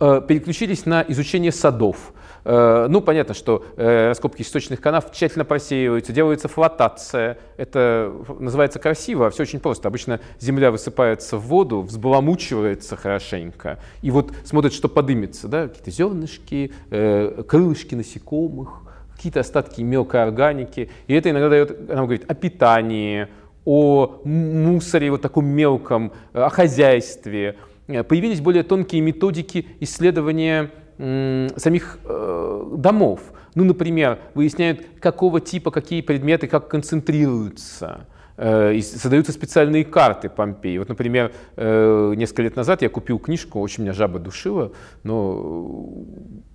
э, 0.00 0.22
переключились 0.26 0.86
на 0.86 1.04
изучение 1.08 1.52
садов. 1.52 2.12
Э, 2.44 2.86
ну, 2.88 3.00
понятно, 3.00 3.34
что 3.34 3.64
э, 3.76 4.08
раскопки 4.08 4.42
источных 4.42 4.80
канав 4.80 5.12
тщательно 5.12 5.44
просеиваются, 5.44 6.12
делается 6.12 6.48
флотация. 6.48 7.38
Это 7.56 8.12
называется 8.38 8.78
красиво, 8.78 9.26
а 9.26 9.30
все 9.30 9.42
очень 9.42 9.60
просто. 9.60 9.88
Обычно 9.88 10.20
земля 10.38 10.70
высыпается 10.70 11.36
в 11.36 11.42
воду, 11.42 11.82
взбаламучивается 11.82 12.96
хорошенько, 12.96 13.78
и 14.02 14.10
вот 14.10 14.32
смотрят, 14.44 14.72
что 14.72 14.88
подымется. 14.88 15.48
Да? 15.48 15.68
Какие-то 15.68 15.90
зернышки, 15.90 16.72
крылышки 16.90 17.94
насекомых, 17.94 18.82
какие-то 19.16 19.40
остатки 19.40 19.80
мелкой 19.80 20.22
органики. 20.22 20.90
И 21.06 21.14
это 21.14 21.30
иногда 21.30 21.48
дает, 21.48 21.90
она 21.90 22.02
говорит, 22.02 22.24
о 22.30 22.34
питании, 22.34 23.28
о 23.64 24.20
мусоре 24.24 25.10
вот 25.10 25.22
таком 25.22 25.46
мелком, 25.46 26.12
э, 26.32 26.40
о 26.40 26.50
хозяйстве. 26.50 27.56
Э, 27.86 28.02
появились 28.02 28.40
более 28.40 28.62
тонкие 28.62 29.00
методики 29.00 29.66
исследования 29.80 30.70
самих 30.96 31.98
э, 32.04 32.72
домов. 32.76 33.20
Ну, 33.56 33.64
например, 33.64 34.20
выясняют, 34.34 34.86
какого 35.00 35.40
типа, 35.40 35.72
какие 35.72 36.02
предметы, 36.02 36.46
как 36.46 36.68
концентрируются. 36.68 38.06
И 38.40 38.80
создаются 38.82 39.32
специальные 39.32 39.84
карты 39.84 40.28
Помпеи. 40.28 40.78
Вот, 40.78 40.88
например, 40.88 41.32
несколько 41.56 42.42
лет 42.42 42.56
назад 42.56 42.82
я 42.82 42.88
купил 42.88 43.20
книжку, 43.20 43.60
очень 43.60 43.84
меня 43.84 43.92
жаба 43.92 44.18
душила, 44.18 44.72
но 45.04 45.94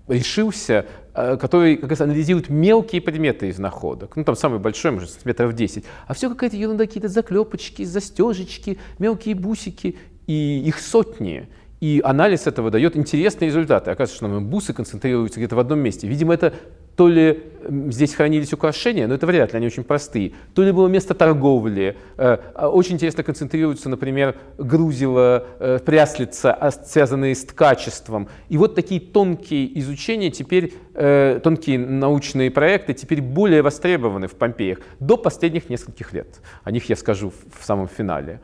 решился, 0.09 0.85
э, 1.13 1.37
который 1.37 1.77
как 1.77 1.91
раз 1.91 2.01
анализирует 2.01 2.49
мелкие 2.49 3.01
предметы 3.01 3.47
из 3.47 3.59
находок. 3.59 4.15
Ну, 4.15 4.23
там 4.23 4.35
самый 4.35 4.59
большой, 4.59 4.91
может, 4.91 5.11
сантиметров 5.11 5.53
10. 5.53 5.85
А 6.07 6.13
все 6.13 6.29
какая-то 6.29 6.57
ерунда, 6.57 6.85
какие-то 6.85 7.07
заклепочки, 7.07 7.83
застежечки, 7.83 8.79
мелкие 8.97 9.35
бусики, 9.35 9.97
и 10.27 10.61
их 10.65 10.79
сотни. 10.79 11.47
И 11.79 12.01
анализ 12.03 12.45
этого 12.45 12.69
дает 12.69 12.97
интересные 12.97 13.47
результаты. 13.47 13.91
Оказывается, 13.91 14.27
что 14.27 14.39
бусы 14.41 14.73
концентрируются 14.73 15.39
где-то 15.39 15.55
в 15.55 15.59
одном 15.59 15.79
месте. 15.79 16.07
Видимо, 16.07 16.33
это 16.33 16.53
то 16.99 17.07
ли 17.07 17.43
здесь 17.87 18.13
хранились 18.13 18.51
украшения, 18.51 19.07
но 19.07 19.13
это 19.13 19.25
вряд 19.25 19.53
ли, 19.53 19.57
они 19.57 19.67
очень 19.67 19.85
простые, 19.85 20.33
то 20.53 20.63
ли 20.63 20.73
было 20.73 20.89
место 20.89 21.13
торговли. 21.13 21.95
Э, 22.17 22.39
а 22.53 22.67
очень 22.67 22.95
интересно 22.95 23.23
концентрируются, 23.23 23.87
например, 23.87 24.35
Грузева, 24.57 25.45
э, 25.59 25.79
Пряслица, 25.85 26.51
а, 26.51 26.71
связанные 26.71 27.35
с 27.35 27.45
ткачеством. 27.45 28.27
И 28.49 28.57
вот 28.57 28.75
такие 28.75 28.99
тонкие 28.99 29.79
изучения 29.79 30.29
теперь, 30.29 30.73
э, 30.99 31.39
тонкие 31.43 31.79
научные 31.79 32.51
проекты 32.51 32.93
теперь 32.93 33.21
более 33.21 33.61
востребованы 33.61 34.27
в 34.27 34.35
Помпеях 34.35 34.79
до 34.99 35.17
последних 35.17 35.69
нескольких 35.69 36.13
лет. 36.13 36.39
О 36.63 36.71
них 36.71 36.89
я 36.89 36.95
скажу 36.95 37.31
в 37.59 37.65
самом 37.65 37.87
финале. 37.87 38.41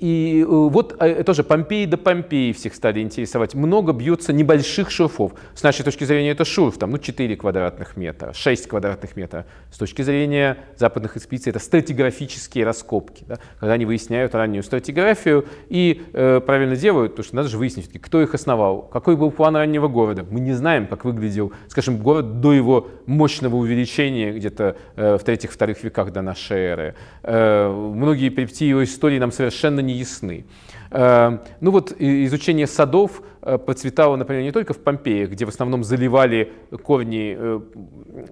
И 0.00 0.44
вот 0.48 0.98
тоже 1.24 1.44
Помпеи 1.44 1.84
до 1.84 1.96
Помпеи 1.96 2.52
всех 2.52 2.74
стали 2.74 3.00
интересовать. 3.00 3.54
Много 3.54 3.92
бьется 3.92 4.32
небольших 4.32 4.90
шурфов. 4.90 5.32
С 5.54 5.62
нашей 5.62 5.84
точки 5.84 6.04
зрения 6.04 6.30
это 6.30 6.44
шурф, 6.44 6.78
там, 6.78 6.90
ну, 6.90 6.98
4 6.98 7.36
квадратных 7.36 7.96
метра, 7.96 8.32
6 8.32 8.68
квадратных 8.68 9.16
метров. 9.16 9.44
С 9.70 9.78
точки 9.78 10.02
зрения 10.02 10.58
западных 10.76 11.16
экспедиций 11.16 11.50
это 11.50 11.58
стратиграфические 11.58 12.64
раскопки, 12.64 13.24
да, 13.26 13.38
когда 13.58 13.74
они 13.74 13.84
выясняют 13.84 14.34
раннюю 14.34 14.62
стратиграфию 14.62 15.46
и 15.68 16.02
э, 16.12 16.40
правильно 16.40 16.76
делают, 16.76 17.12
потому 17.12 17.24
что 17.24 17.36
надо 17.36 17.48
же 17.48 17.58
выяснить, 17.58 17.90
кто 18.00 18.22
их 18.22 18.34
основал, 18.34 18.82
какой 18.82 19.16
был 19.16 19.30
план 19.30 19.56
раннего 19.56 19.88
города. 19.88 20.26
Мы 20.28 20.40
не 20.40 20.52
знаем, 20.52 20.75
как 20.84 21.06
выглядел, 21.06 21.52
скажем, 21.68 21.96
город 21.96 22.40
до 22.40 22.52
его 22.52 22.88
мощного 23.06 23.56
увеличения 23.56 24.32
где-то 24.32 24.76
э, 24.96 25.16
в 25.16 25.24
третьих-вторых 25.24 25.82
веках 25.82 26.12
до 26.12 26.20
нашей 26.20 26.58
эры. 26.58 26.94
Э, 27.22 27.70
многие 27.70 28.28
перипетии 28.28 28.66
его 28.66 28.84
истории 28.84 29.18
нам 29.18 29.32
совершенно 29.32 29.80
не 29.80 29.94
ясны. 29.94 30.44
Э, 30.90 31.38
ну 31.60 31.70
вот 31.70 31.94
изучение 31.98 32.66
садов 32.66 33.22
процветало, 33.40 34.16
например, 34.16 34.42
не 34.42 34.52
только 34.52 34.74
в 34.74 34.78
Помпеях, 34.78 35.30
где 35.30 35.46
в 35.46 35.48
основном 35.48 35.84
заливали 35.84 36.52
корни, 36.82 37.38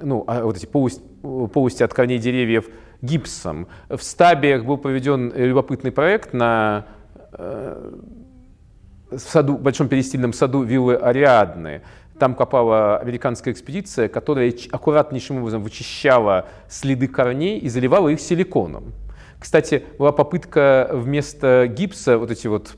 ну, 0.02 0.24
а 0.26 0.44
вот 0.44 0.56
эти 0.56 0.66
полости, 0.66 1.02
полости 1.22 1.84
от 1.84 1.94
корней 1.94 2.18
деревьев 2.18 2.66
гипсом. 3.00 3.68
В 3.88 4.02
Стабиях 4.02 4.64
был 4.64 4.76
проведен 4.76 5.32
любопытный 5.34 5.92
проект 5.92 6.32
на 6.32 6.86
в 9.16 9.18
саду, 9.18 9.56
большом 9.56 9.88
перестильном 9.88 10.32
саду 10.32 10.62
виллы 10.62 10.96
Ариадны. 10.96 11.82
Там 12.18 12.35
копала 12.35 12.99
американская 12.99 13.52
экспедиция, 13.52 14.09
которая 14.09 14.52
аккуратнейшим 14.71 15.38
образом 15.38 15.62
вычищала 15.62 16.47
следы 16.68 17.09
корней 17.09 17.59
и 17.59 17.68
заливала 17.68 18.09
их 18.09 18.21
силиконом. 18.21 18.92
Кстати, 19.38 19.85
была 19.99 20.12
попытка 20.12 20.88
вместо 20.92 21.66
гипса 21.66 22.18
вот 22.18 22.30
эти 22.30 22.47
вот 22.47 22.76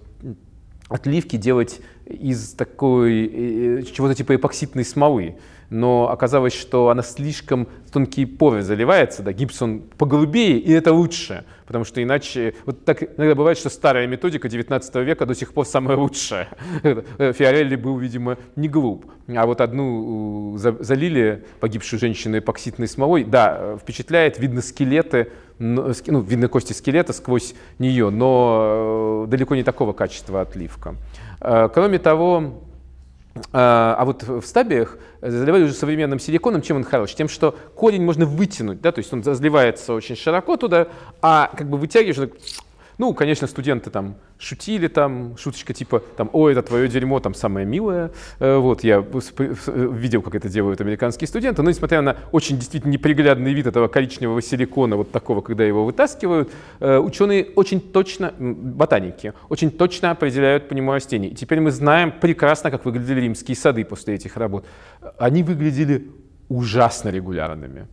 отливки 0.89 1.37
делать 1.37 1.81
из 2.07 2.53
такой 2.53 3.27
э, 3.27 3.83
чего-то 3.83 4.15
типа 4.15 4.37
эпоксидной 4.37 4.85
смолы 4.85 5.37
но 5.71 6.11
оказалось, 6.11 6.55
что 6.55 6.89
она 6.89 7.03
слишком 7.03 7.69
тонкие 7.93 8.27
поры 8.27 8.63
заливается, 8.63 9.23
да, 9.23 9.33
гипс 9.33 9.61
он 9.63 9.81
поголубее, 9.97 10.59
и 10.59 10.73
это 10.73 10.93
лучше, 10.93 11.45
потому 11.67 11.85
что 11.85 12.03
иначе, 12.03 12.55
вот 12.67 12.85
так 12.85 13.03
иногда 13.03 13.35
бывает, 13.35 13.59
что 13.59 13.71
старая 13.71 14.07
методика 14.07 14.49
19 14.49 14.95
века 14.97 15.27
до 15.27 15.35
сих 15.35 15.53
пор 15.53 15.67
самая 15.67 15.97
лучшая. 15.97 16.49
Фиорелли 16.83 17.77
был, 17.77 17.99
видимо, 17.99 18.39
не 18.55 18.69
глуп. 18.69 19.07
А 19.35 19.47
вот 19.47 19.61
одну 19.61 20.57
э, 20.57 20.77
залили 20.81 21.45
погибшую 21.61 21.99
женщину 21.99 22.39
эпоксидной 22.39 22.87
смолой, 22.87 23.25
да, 23.25 23.77
впечатляет, 23.79 24.39
видно 24.39 24.63
скелеты, 24.63 25.33
ну, 25.59 26.21
видно 26.21 26.49
кости 26.49 26.73
скелета 26.73 27.13
сквозь 27.13 27.55
нее, 27.79 28.11
но 28.11 29.25
э, 29.25 29.31
далеко 29.31 29.55
не 29.55 29.63
такого 29.63 29.93
качества 29.93 30.43
отливка. 30.43 30.97
Э, 31.41 31.69
кроме 31.73 31.99
того, 31.99 32.63
а, 33.53 33.97
а 33.99 34.05
вот 34.05 34.23
в 34.23 34.43
стабиях 34.43 34.99
заливали 35.21 35.65
уже 35.65 35.73
современным 35.73 36.19
силиконом. 36.19 36.63
Чем 36.63 36.79
он 36.79 36.85
хорош? 36.85 37.15
Тем, 37.15 37.29
что 37.29 37.55
корень 37.75 38.03
можно 38.03 38.27
вытянуть, 38.27 38.81
да, 38.81 38.93
то 38.93 39.01
есть 39.01 39.13
он 39.13 39.23
разливается 39.23 39.93
очень 39.93 40.17
широко 40.17 40.57
туда, 40.57 40.89
а 41.23 41.51
как 41.57 41.69
бы 41.69 41.79
вытягиваешь, 41.79 42.31
ну, 42.99 43.13
конечно, 43.15 43.47
студенты 43.47 43.91
там 43.91 44.17
шутили, 44.39 44.89
там, 44.89 45.37
шуточка 45.37 45.75
типа, 45.75 46.01
там, 46.17 46.31
ой, 46.33 46.53
это 46.53 46.63
твое 46.63 46.89
дерьмо, 46.89 47.21
там, 47.21 47.35
самое 47.35 47.67
милое. 47.67 48.11
Э, 48.39 48.57
вот, 48.57 48.85
я 48.85 49.01
видел, 49.01 50.23
как 50.23 50.35
это 50.35 50.49
делают 50.49 50.81
американские 50.81 51.29
студенты, 51.29 51.63
но 51.63 51.71
несмотря 51.71 52.01
на 52.03 52.17
очень 52.33 52.57
действительно 52.57 52.93
неприглядный 52.93 53.53
вид 53.53 53.67
этого 53.67 53.89
коричневого 53.89 54.41
силикона, 54.41 54.97
вот 54.97 55.13
такого, 55.13 55.41
когда 55.41 55.65
его 55.65 55.85
вытаскивают, 55.85 56.51
э, 56.81 56.99
ученые 56.99 57.49
очень 57.57 57.81
точно, 57.81 58.33
ботаники, 58.39 59.35
очень 59.49 59.71
точно 59.71 60.11
определяют 60.11 60.69
по 60.69 60.75
нему 60.75 60.93
растений. 60.93 61.29
И 61.29 61.35
теперь 61.35 61.61
мы 61.61 61.71
знаем 61.71 62.13
прекрасно, 62.21 62.71
как 62.71 62.85
выглядели 62.85 63.21
римские 63.21 63.57
сады 63.57 63.85
после 63.85 64.15
этих 64.15 64.37
работ. 64.37 64.65
Они 65.19 65.43
выглядели 65.43 66.11
ужасно 66.49 67.11
регулярными. 67.11 67.89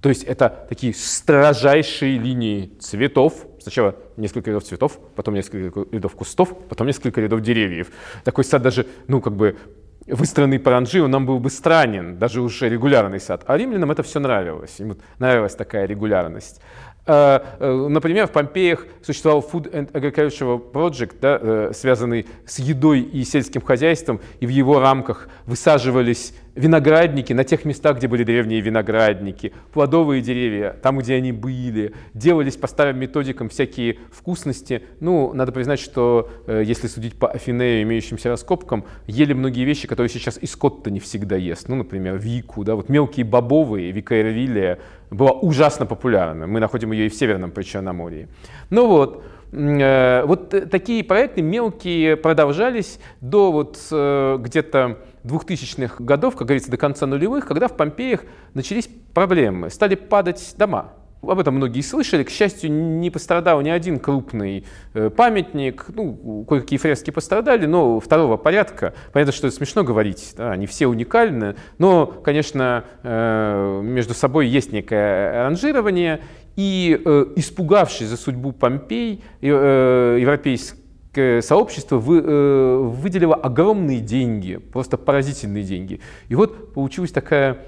То 0.00 0.08
есть 0.08 0.24
это 0.24 0.66
такие 0.68 0.94
строжайшие 0.94 2.18
линии 2.18 2.72
цветов. 2.78 3.47
Сначала 3.68 3.96
несколько 4.16 4.48
рядов 4.48 4.64
цветов, 4.64 4.98
потом 5.14 5.34
несколько 5.34 5.84
рядов 5.92 6.14
кустов, 6.14 6.56
потом 6.70 6.86
несколько 6.86 7.20
рядов 7.20 7.42
деревьев. 7.42 7.88
Такой 8.24 8.44
сад 8.44 8.62
даже, 8.62 8.86
ну, 9.08 9.20
как 9.20 9.34
бы 9.34 9.58
выстроенный 10.06 10.58
по 10.58 10.70
ранжи, 10.70 11.02
он 11.02 11.10
нам 11.10 11.26
был 11.26 11.38
бы 11.38 11.50
странен, 11.50 12.16
даже 12.16 12.40
уже 12.40 12.70
регулярный 12.70 13.20
сад. 13.20 13.44
А 13.46 13.58
римлянам 13.58 13.90
это 13.90 14.02
все 14.02 14.20
нравилось. 14.20 14.80
Им 14.80 14.96
нравилась 15.18 15.54
такая 15.54 15.84
регулярность. 15.84 16.62
А, 17.04 17.44
э, 17.60 17.88
например, 17.88 18.26
в 18.26 18.32
Помпеях 18.32 18.86
существовал 19.02 19.40
Food 19.40 19.70
and 19.70 19.92
Agricultural 19.92 20.72
Project, 20.72 21.16
да, 21.20 21.38
э, 21.38 21.72
связанный 21.74 22.26
с 22.46 22.58
едой 22.58 23.00
и 23.00 23.22
сельским 23.22 23.60
хозяйством, 23.60 24.20
и 24.40 24.46
в 24.46 24.50
его 24.50 24.80
рамках 24.80 25.28
высаживались 25.44 26.32
виноградники 26.58 27.32
на 27.32 27.44
тех 27.44 27.64
местах, 27.64 27.98
где 27.98 28.08
были 28.08 28.24
древние 28.24 28.60
виноградники, 28.60 29.52
плодовые 29.72 30.20
деревья, 30.20 30.76
там, 30.82 30.98
где 30.98 31.14
они 31.14 31.32
были, 31.32 31.94
делались 32.14 32.56
по 32.56 32.66
старым 32.66 32.98
методикам 32.98 33.48
всякие 33.48 33.98
вкусности. 34.10 34.82
Ну, 35.00 35.32
надо 35.32 35.52
признать, 35.52 35.80
что 35.80 36.28
э, 36.46 36.62
если 36.64 36.88
судить 36.88 37.14
по 37.14 37.28
Афинею, 37.28 37.82
имеющимся 37.82 38.28
раскопкам, 38.28 38.84
ели 39.06 39.32
многие 39.32 39.64
вещи, 39.64 39.86
которые 39.86 40.10
сейчас 40.10 40.38
и 40.38 40.46
скот-то 40.46 40.90
не 40.90 41.00
всегда 41.00 41.36
ест. 41.36 41.68
Ну, 41.68 41.76
например, 41.76 42.18
вику, 42.18 42.64
да, 42.64 42.74
вот 42.74 42.88
мелкие 42.88 43.24
бобовые, 43.24 43.92
вика 43.92 44.20
эрвилия, 44.20 44.78
была 45.10 45.32
ужасно 45.32 45.86
популярна. 45.86 46.46
Мы 46.46 46.60
находим 46.60 46.92
ее 46.92 47.06
и 47.06 47.08
в 47.08 47.14
Северном 47.14 47.50
Причерноморье. 47.50 48.28
Ну 48.70 48.88
вот, 48.88 49.24
вот 49.50 50.50
такие 50.70 51.02
проекты 51.02 51.42
мелкие 51.42 52.16
продолжались 52.16 52.98
до 53.20 53.50
вот 53.50 53.78
э, 53.90 54.36
где-то 54.40 54.98
2000-х 55.24 56.02
годов, 56.02 56.36
как 56.36 56.46
говорится, 56.48 56.70
до 56.70 56.76
конца 56.76 57.06
нулевых, 57.06 57.46
когда 57.46 57.68
в 57.68 57.76
Помпеях 57.76 58.24
начались 58.54 58.88
проблемы, 59.14 59.70
стали 59.70 59.94
падать 59.94 60.54
дома. 60.56 60.92
Об 61.20 61.40
этом 61.40 61.54
многие 61.56 61.80
слышали. 61.80 62.22
К 62.22 62.30
счастью, 62.30 62.70
не 62.70 63.10
пострадал 63.10 63.60
ни 63.60 63.70
один 63.70 63.98
крупный 63.98 64.64
э, 64.94 65.10
памятник. 65.10 65.86
Ну, 65.88 66.44
кое-какие 66.48 66.78
фрески 66.78 67.10
пострадали, 67.10 67.66
но 67.66 67.98
второго 67.98 68.36
порядка. 68.36 68.94
Понятно, 69.12 69.32
что 69.32 69.48
это 69.48 69.56
смешно 69.56 69.82
говорить, 69.82 70.34
да, 70.36 70.52
они 70.52 70.66
все 70.66 70.86
уникальны. 70.86 71.56
Но, 71.78 72.06
конечно, 72.06 72.84
э, 73.02 73.80
между 73.82 74.14
собой 74.14 74.46
есть 74.46 74.70
некое 74.70 75.42
ранжирование. 75.44 76.20
И 76.58 77.00
э, 77.04 77.26
испугавшись 77.36 78.08
за 78.08 78.16
судьбу 78.16 78.50
Помпей, 78.50 79.22
европейское 79.40 81.40
сообщество 81.40 81.98
выделило 81.98 83.36
огромные 83.36 84.00
деньги, 84.00 84.56
просто 84.56 84.98
поразительные 84.98 85.62
деньги. 85.62 86.00
И 86.26 86.34
вот 86.34 86.74
получилась 86.74 87.12
такая 87.12 87.58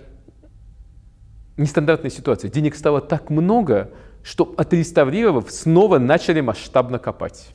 нестандартная 1.56 2.10
ситуация. 2.10 2.50
Денег 2.50 2.74
стало 2.74 3.00
так 3.00 3.30
много, 3.30 3.92
что 4.24 4.52
отреставрировав, 4.56 5.52
снова 5.52 6.00
начали 6.00 6.40
масштабно 6.40 6.98
копать. 6.98 7.50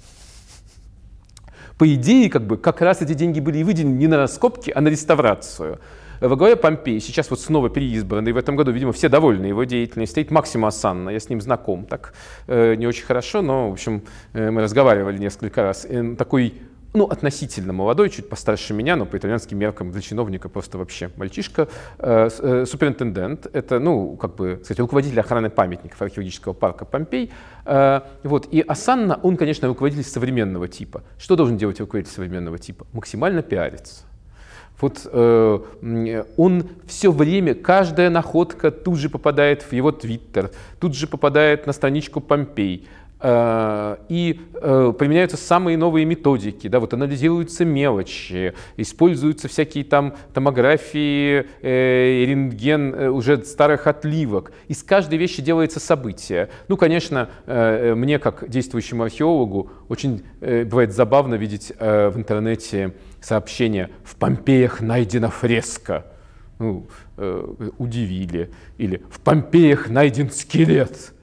По 1.77 1.93
идее, 1.93 2.29
как 2.29 2.47
бы, 2.47 2.55
как 2.55 2.79
раз 2.79 3.01
эти 3.01 3.13
деньги 3.13 3.41
были 3.41 3.61
выделены 3.61 3.97
не 3.97 4.07
на 4.07 4.15
раскопки, 4.15 4.71
а 4.73 4.79
на 4.79 4.87
реставрацию. 4.87 5.81
Во 6.21 6.35
главе 6.35 6.55
Помпей, 6.55 6.99
сейчас 6.99 7.29
вот 7.29 7.39
снова 7.39 7.69
переизбранный, 7.69 8.31
в 8.31 8.37
этом 8.37 8.55
году, 8.55 8.71
видимо, 8.71 8.91
все 8.93 9.09
довольны 9.09 9.45
его 9.45 9.63
деятельностью, 9.63 10.13
стоит 10.13 10.31
Максима 10.31 10.69
Асанна, 10.69 11.09
я 11.09 11.19
с 11.19 11.29
ним 11.29 11.41
знаком, 11.41 11.85
так 11.85 12.13
э, 12.47 12.75
не 12.75 12.87
очень 12.87 13.05
хорошо, 13.05 13.41
но, 13.41 13.69
в 13.69 13.73
общем, 13.73 14.03
э, 14.33 14.51
мы 14.51 14.61
разговаривали 14.61 15.17
несколько 15.17 15.61
раз. 15.61 15.85
Э, 15.89 16.15
такой 16.17 16.53
ну, 16.95 17.05
относительно 17.05 17.73
молодой, 17.73 18.09
чуть 18.09 18.29
постарше 18.29 18.73
меня, 18.73 18.95
но 18.95 19.05
по 19.05 19.17
итальянским 19.17 19.57
меркам 19.59 19.91
для 19.91 20.01
чиновника 20.01 20.49
просто 20.49 20.77
вообще 20.77 21.11
мальчишка. 21.17 21.67
Э, 21.99 22.29
э, 22.39 22.65
суперинтендент, 22.65 23.47
это, 23.53 23.79
ну, 23.79 24.15
как 24.15 24.35
бы, 24.35 24.61
сказать, 24.63 24.79
руководитель 24.79 25.19
охраны 25.19 25.49
памятников 25.49 26.01
археологического 26.01 26.53
парка 26.53 26.85
Помпей. 26.85 27.31
Э, 27.65 28.01
вот. 28.23 28.47
И 28.51 28.61
Асанна, 28.61 29.19
он, 29.21 29.37
конечно, 29.37 29.67
руководитель 29.67 30.05
современного 30.05 30.67
типа. 30.67 31.03
Что 31.17 31.35
должен 31.35 31.57
делать 31.57 31.79
руководитель 31.79 32.13
современного 32.13 32.57
типа? 32.57 32.87
Максимально 32.93 33.41
пиариться. 33.41 34.05
Вот 34.81 35.01
э, 35.05 35.59
он 36.37 36.67
все 36.85 37.11
время, 37.11 37.55
каждая 37.55 38.09
находка 38.09 38.71
тут 38.71 38.97
же 38.97 39.09
попадает 39.09 39.63
в 39.63 39.71
его 39.73 39.91
твиттер, 39.91 40.51
тут 40.79 40.95
же 40.95 41.07
попадает 41.07 41.65
на 41.65 41.73
страничку 41.73 42.19
Помпей. 42.19 42.87
Э, 43.21 43.95
и 44.09 44.41
э, 44.53 44.93
применяются 44.99 45.37
самые 45.37 45.77
новые 45.77 46.05
методики, 46.05 46.67
да, 46.67 46.81
вот 46.81 46.93
анализируются 46.93 47.63
мелочи, 47.63 48.53
используются 48.75 49.47
всякие 49.47 49.85
там 49.85 50.15
томографии, 50.33 51.47
э, 51.61 52.25
рентген 52.25 52.93
э, 52.93 53.09
уже 53.09 53.43
старых 53.45 53.87
отливок. 53.87 54.51
Из 54.67 54.83
каждой 54.83 55.17
вещи 55.17 55.41
делается 55.41 55.79
событие. 55.79 56.49
Ну, 56.67 56.75
конечно, 56.75 57.29
э, 57.45 57.95
мне, 57.95 58.19
как 58.19 58.49
действующему 58.49 59.03
археологу, 59.03 59.71
очень 59.87 60.23
э, 60.41 60.65
бывает 60.65 60.93
забавно 60.93 61.35
видеть 61.35 61.71
э, 61.79 62.09
в 62.09 62.17
интернете 62.17 62.93
сообщение 63.25 63.89
«В 64.03 64.15
Помпеях 64.15 64.81
найдена 64.81 65.29
фреска». 65.29 66.05
Ну, 66.59 66.87
э, 67.17 67.71
удивили. 67.79 68.51
Или 68.77 69.03
«В 69.09 69.19
Помпеях 69.19 69.89
найден 69.89 70.29
скелет» 70.29 71.14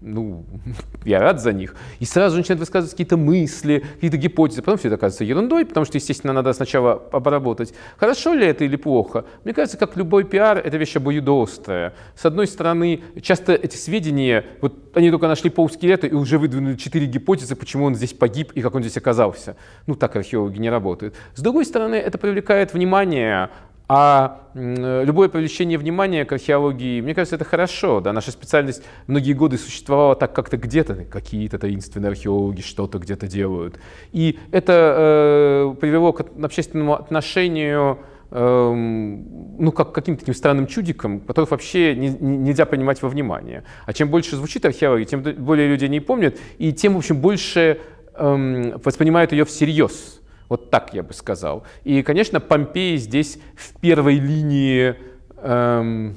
ну, 0.00 0.44
я 1.04 1.20
рад 1.20 1.40
за 1.40 1.52
них. 1.52 1.74
И 1.98 2.04
сразу 2.04 2.36
начинают 2.36 2.60
высказывать 2.60 2.92
какие-то 2.92 3.16
мысли, 3.16 3.84
какие-то 3.94 4.16
гипотезы. 4.16 4.62
Потом 4.62 4.78
все 4.78 4.88
это 4.88 4.96
оказывается 4.96 5.24
ерундой, 5.24 5.66
потому 5.66 5.86
что, 5.86 5.98
естественно, 5.98 6.32
надо 6.32 6.52
сначала 6.52 7.02
обработать. 7.12 7.74
Хорошо 7.96 8.34
ли 8.34 8.46
это 8.46 8.64
или 8.64 8.76
плохо? 8.76 9.24
Мне 9.44 9.54
кажется, 9.54 9.76
как 9.76 9.96
любой 9.96 10.24
пиар, 10.24 10.58
это 10.58 10.76
вещь 10.76 10.96
обоюдоострая. 10.96 11.94
С 12.14 12.24
одной 12.24 12.46
стороны, 12.46 13.02
часто 13.22 13.54
эти 13.54 13.76
сведения, 13.76 14.44
вот 14.60 14.74
они 14.94 15.10
только 15.10 15.26
нашли 15.28 15.50
полскелета 15.50 16.06
и 16.06 16.12
уже 16.12 16.38
выдвинули 16.38 16.76
четыре 16.76 17.06
гипотезы, 17.06 17.56
почему 17.56 17.84
он 17.84 17.94
здесь 17.94 18.12
погиб 18.12 18.52
и 18.52 18.62
как 18.62 18.74
он 18.74 18.82
здесь 18.82 18.96
оказался. 18.96 19.56
Ну, 19.86 19.94
так 19.94 20.14
археологи 20.16 20.58
не 20.58 20.70
работают. 20.70 21.14
С 21.34 21.40
другой 21.40 21.64
стороны, 21.64 21.96
это 21.96 22.18
привлекает 22.18 22.72
внимание, 22.72 23.50
а 23.88 24.42
любое 24.54 25.30
привлечение 25.30 25.78
внимания 25.78 26.26
к 26.26 26.32
археологии, 26.32 27.00
мне 27.00 27.14
кажется, 27.14 27.36
это 27.36 27.46
хорошо. 27.46 28.00
Да? 28.00 28.12
Наша 28.12 28.30
специальность 28.30 28.82
многие 29.06 29.32
годы 29.32 29.56
существовала 29.56 30.14
так 30.14 30.34
как-то 30.34 30.58
где-то, 30.58 31.06
какие-то 31.06 31.58
таинственные 31.58 32.10
археологи 32.10 32.60
что-то 32.60 32.98
где-то 32.98 33.26
делают. 33.26 33.78
И 34.12 34.38
это 34.52 35.72
э, 35.72 35.74
привело 35.80 36.12
к 36.12 36.26
общественному 36.42 36.94
отношению 36.94 38.00
э, 38.30 38.74
ну, 38.74 39.72
как 39.72 39.92
каким-то 39.92 40.20
таким 40.20 40.34
странным 40.34 40.66
чудиком, 40.66 41.20
которых 41.20 41.50
вообще 41.50 41.94
не, 41.94 42.10
не, 42.10 42.36
нельзя 42.36 42.66
принимать 42.66 43.00
во 43.00 43.08
внимание. 43.08 43.64
А 43.86 43.94
чем 43.94 44.10
больше 44.10 44.36
звучит 44.36 44.66
археология, 44.66 45.06
тем 45.06 45.22
более 45.22 45.66
люди 45.66 45.86
не 45.86 46.00
помнят, 46.00 46.36
и 46.58 46.74
тем, 46.74 46.94
в 46.94 46.98
общем, 46.98 47.22
больше 47.22 47.80
э, 48.14 48.78
воспринимают 48.84 49.32
ее 49.32 49.46
всерьез. 49.46 50.20
Вот 50.48 50.70
так 50.70 50.94
я 50.94 51.02
бы 51.02 51.12
сказал. 51.12 51.64
И, 51.84 52.02
конечно, 52.02 52.40
Помпеи 52.40 52.96
здесь 52.96 53.38
в 53.54 53.78
первой 53.80 54.14
линии 54.18 54.96
эм, 55.36 56.16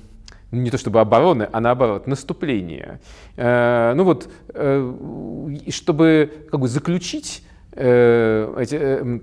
не 0.51 0.69
то 0.69 0.77
чтобы 0.77 0.99
обороны, 0.99 1.47
а 1.51 1.59
наоборот, 1.61 2.07
наступления. 2.07 2.99
Э, 3.37 3.93
ну 3.95 4.03
вот, 4.03 4.29
э, 4.49 4.93
чтобы 5.69 6.47
как 6.51 6.59
бы 6.59 6.67
заключить 6.67 7.43
э, 7.71 8.53
эти, 8.59 9.21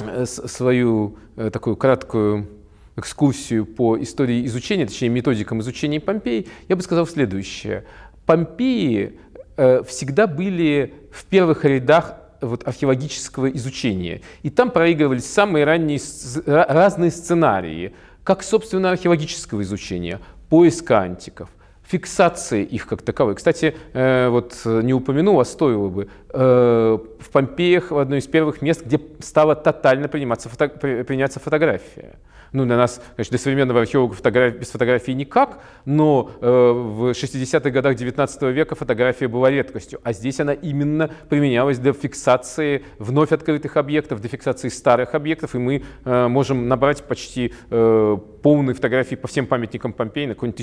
э, 0.00 0.24
свою 0.26 1.16
э, 1.36 1.50
такую 1.50 1.76
краткую 1.76 2.48
экскурсию 2.96 3.66
по 3.66 4.00
истории 4.00 4.46
изучения, 4.46 4.86
точнее 4.86 5.08
методикам 5.08 5.60
изучения 5.60 6.00
Помпеи, 6.00 6.46
я 6.68 6.76
бы 6.76 6.82
сказал 6.82 7.06
следующее. 7.06 7.84
Помпеи 8.26 9.18
э, 9.56 9.82
всегда 9.84 10.26
были 10.28 10.94
в 11.10 11.24
первых 11.24 11.64
рядах 11.64 12.21
вот, 12.42 12.66
археологического 12.66 13.50
изучения. 13.50 14.20
И 14.42 14.50
там 14.50 14.70
проигрывались 14.70 15.26
самые 15.26 15.64
ранние 15.64 16.00
разные 16.46 17.10
сценарии, 17.10 17.94
как, 18.24 18.42
собственно, 18.42 18.90
археологического 18.90 19.62
изучения, 19.62 20.20
поиска 20.48 21.00
антиков, 21.00 21.48
фиксации 21.92 22.64
их 22.64 22.86
как 22.86 23.02
таковой. 23.02 23.34
Кстати, 23.34 23.74
э, 23.92 24.28
вот 24.28 24.62
не 24.64 24.94
упомянул, 24.94 25.38
а 25.40 25.44
стоило 25.44 25.88
бы. 25.88 26.08
Э, 26.30 26.98
в 27.20 27.30
Помпеях 27.30 27.90
в 27.90 27.98
одно 27.98 28.16
из 28.16 28.26
первых 28.26 28.62
мест, 28.62 28.86
где 28.86 28.98
стала 29.20 29.54
тотально 29.54 30.08
приниматься 30.08 30.48
фото, 30.48 30.68
приняться 30.68 31.38
фотография. 31.40 32.16
Ну, 32.52 32.66
для 32.66 32.76
нас, 32.76 33.00
конечно, 33.16 33.30
для 33.30 33.38
современного 33.38 33.80
археолога 33.80 34.14
фотограф... 34.14 34.58
без 34.58 34.70
фотографии 34.70 35.12
никак, 35.12 35.60
но 35.86 36.30
э, 36.40 36.46
в 36.46 37.10
60-х 37.10 37.70
годах 37.70 37.96
19 37.96 38.42
века 38.42 38.74
фотография 38.74 39.26
была 39.26 39.50
редкостью, 39.50 40.00
а 40.04 40.12
здесь 40.12 40.38
она 40.38 40.52
именно 40.52 41.10
применялась 41.30 41.78
для 41.78 41.94
фиксации 41.94 42.84
вновь 42.98 43.32
открытых 43.32 43.78
объектов, 43.78 44.20
для 44.20 44.28
фиксации 44.28 44.68
старых 44.68 45.14
объектов, 45.14 45.54
и 45.54 45.58
мы 45.58 45.82
э, 46.04 46.28
можем 46.28 46.68
набрать 46.68 47.02
почти 47.04 47.54
э, 47.70 48.18
полные 48.42 48.74
фотографии 48.74 49.14
по 49.14 49.28
всем 49.28 49.46
памятникам 49.46 49.94
Помпеи 49.94 50.26
на 50.26 50.34
какой-нибудь 50.34 50.58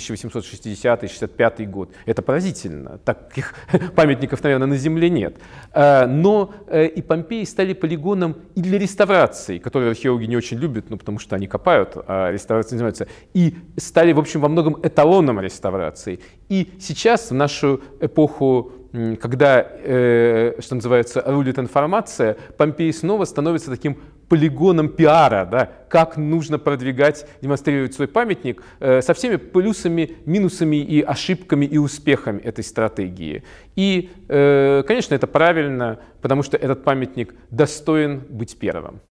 1860-65 1.20 1.66
год. 1.66 1.90
Это 2.06 2.22
поразительно. 2.22 2.98
Таких 3.00 3.54
памятников, 3.96 4.44
наверное, 4.44 4.68
на 4.68 4.78
Земле 4.78 5.10
нет. 5.10 5.38
Э, 5.74 6.06
но 6.06 6.54
э, 6.68 6.88
и 6.88 7.02
Помпеи 7.02 7.44
стали 7.44 7.74
полигоном 7.74 8.36
и 8.56 8.62
для 8.62 8.78
реставрации, 8.78 9.58
которые 9.58 9.92
археологи 9.92 10.26
не 10.26 10.38
очень 10.38 10.58
любят, 10.58 10.90
ну, 10.90 10.98
потому 10.98 11.20
что 11.20 11.36
они 11.36 11.48
копают 11.48 11.98
а 12.08 12.32
реставрацией 12.32 12.78
занимаются, 12.78 13.08
и 13.34 13.56
стали, 13.78 14.14
в 14.14 14.20
общем, 14.20 14.42
во 14.42 14.50
многом 14.50 14.80
эталоном 14.84 15.40
реставрации. 15.40 16.20
И 16.50 16.72
сейчас, 16.80 17.32
в 17.32 17.34
нашу 17.34 17.82
эпоху 18.02 18.72
когда, 19.22 19.66
э, 19.84 20.56
что 20.60 20.76
называется, 20.76 21.24
рулит 21.26 21.60
информация, 21.60 22.38
Помпей 22.58 22.92
снова 22.92 23.26
становится 23.26 23.70
таким 23.70 23.98
полигоном 24.30 24.90
пиара, 24.90 25.46
да, 25.46 25.70
как 25.90 26.16
нужно 26.18 26.60
продвигать, 26.60 27.28
демонстрировать 27.42 27.94
свой 27.94 28.08
памятник 28.08 28.64
э, 28.80 29.02
со 29.02 29.14
всеми 29.14 29.36
плюсами, 29.38 30.18
минусами 30.26 30.78
и 30.78 31.02
ошибками 31.02 31.66
и 31.66 31.78
успехами 31.78 32.40
этой 32.40 32.64
стратегии. 32.64 33.44
И, 33.76 34.12
э, 34.30 34.84
конечно, 34.88 35.16
это 35.16 35.28
правильно, 35.28 36.00
потому 36.22 36.44
что 36.44 36.58
этот 36.58 36.84
памятник 36.84 37.34
достоин 37.50 38.22
быть 38.30 38.58
первым. 38.58 39.02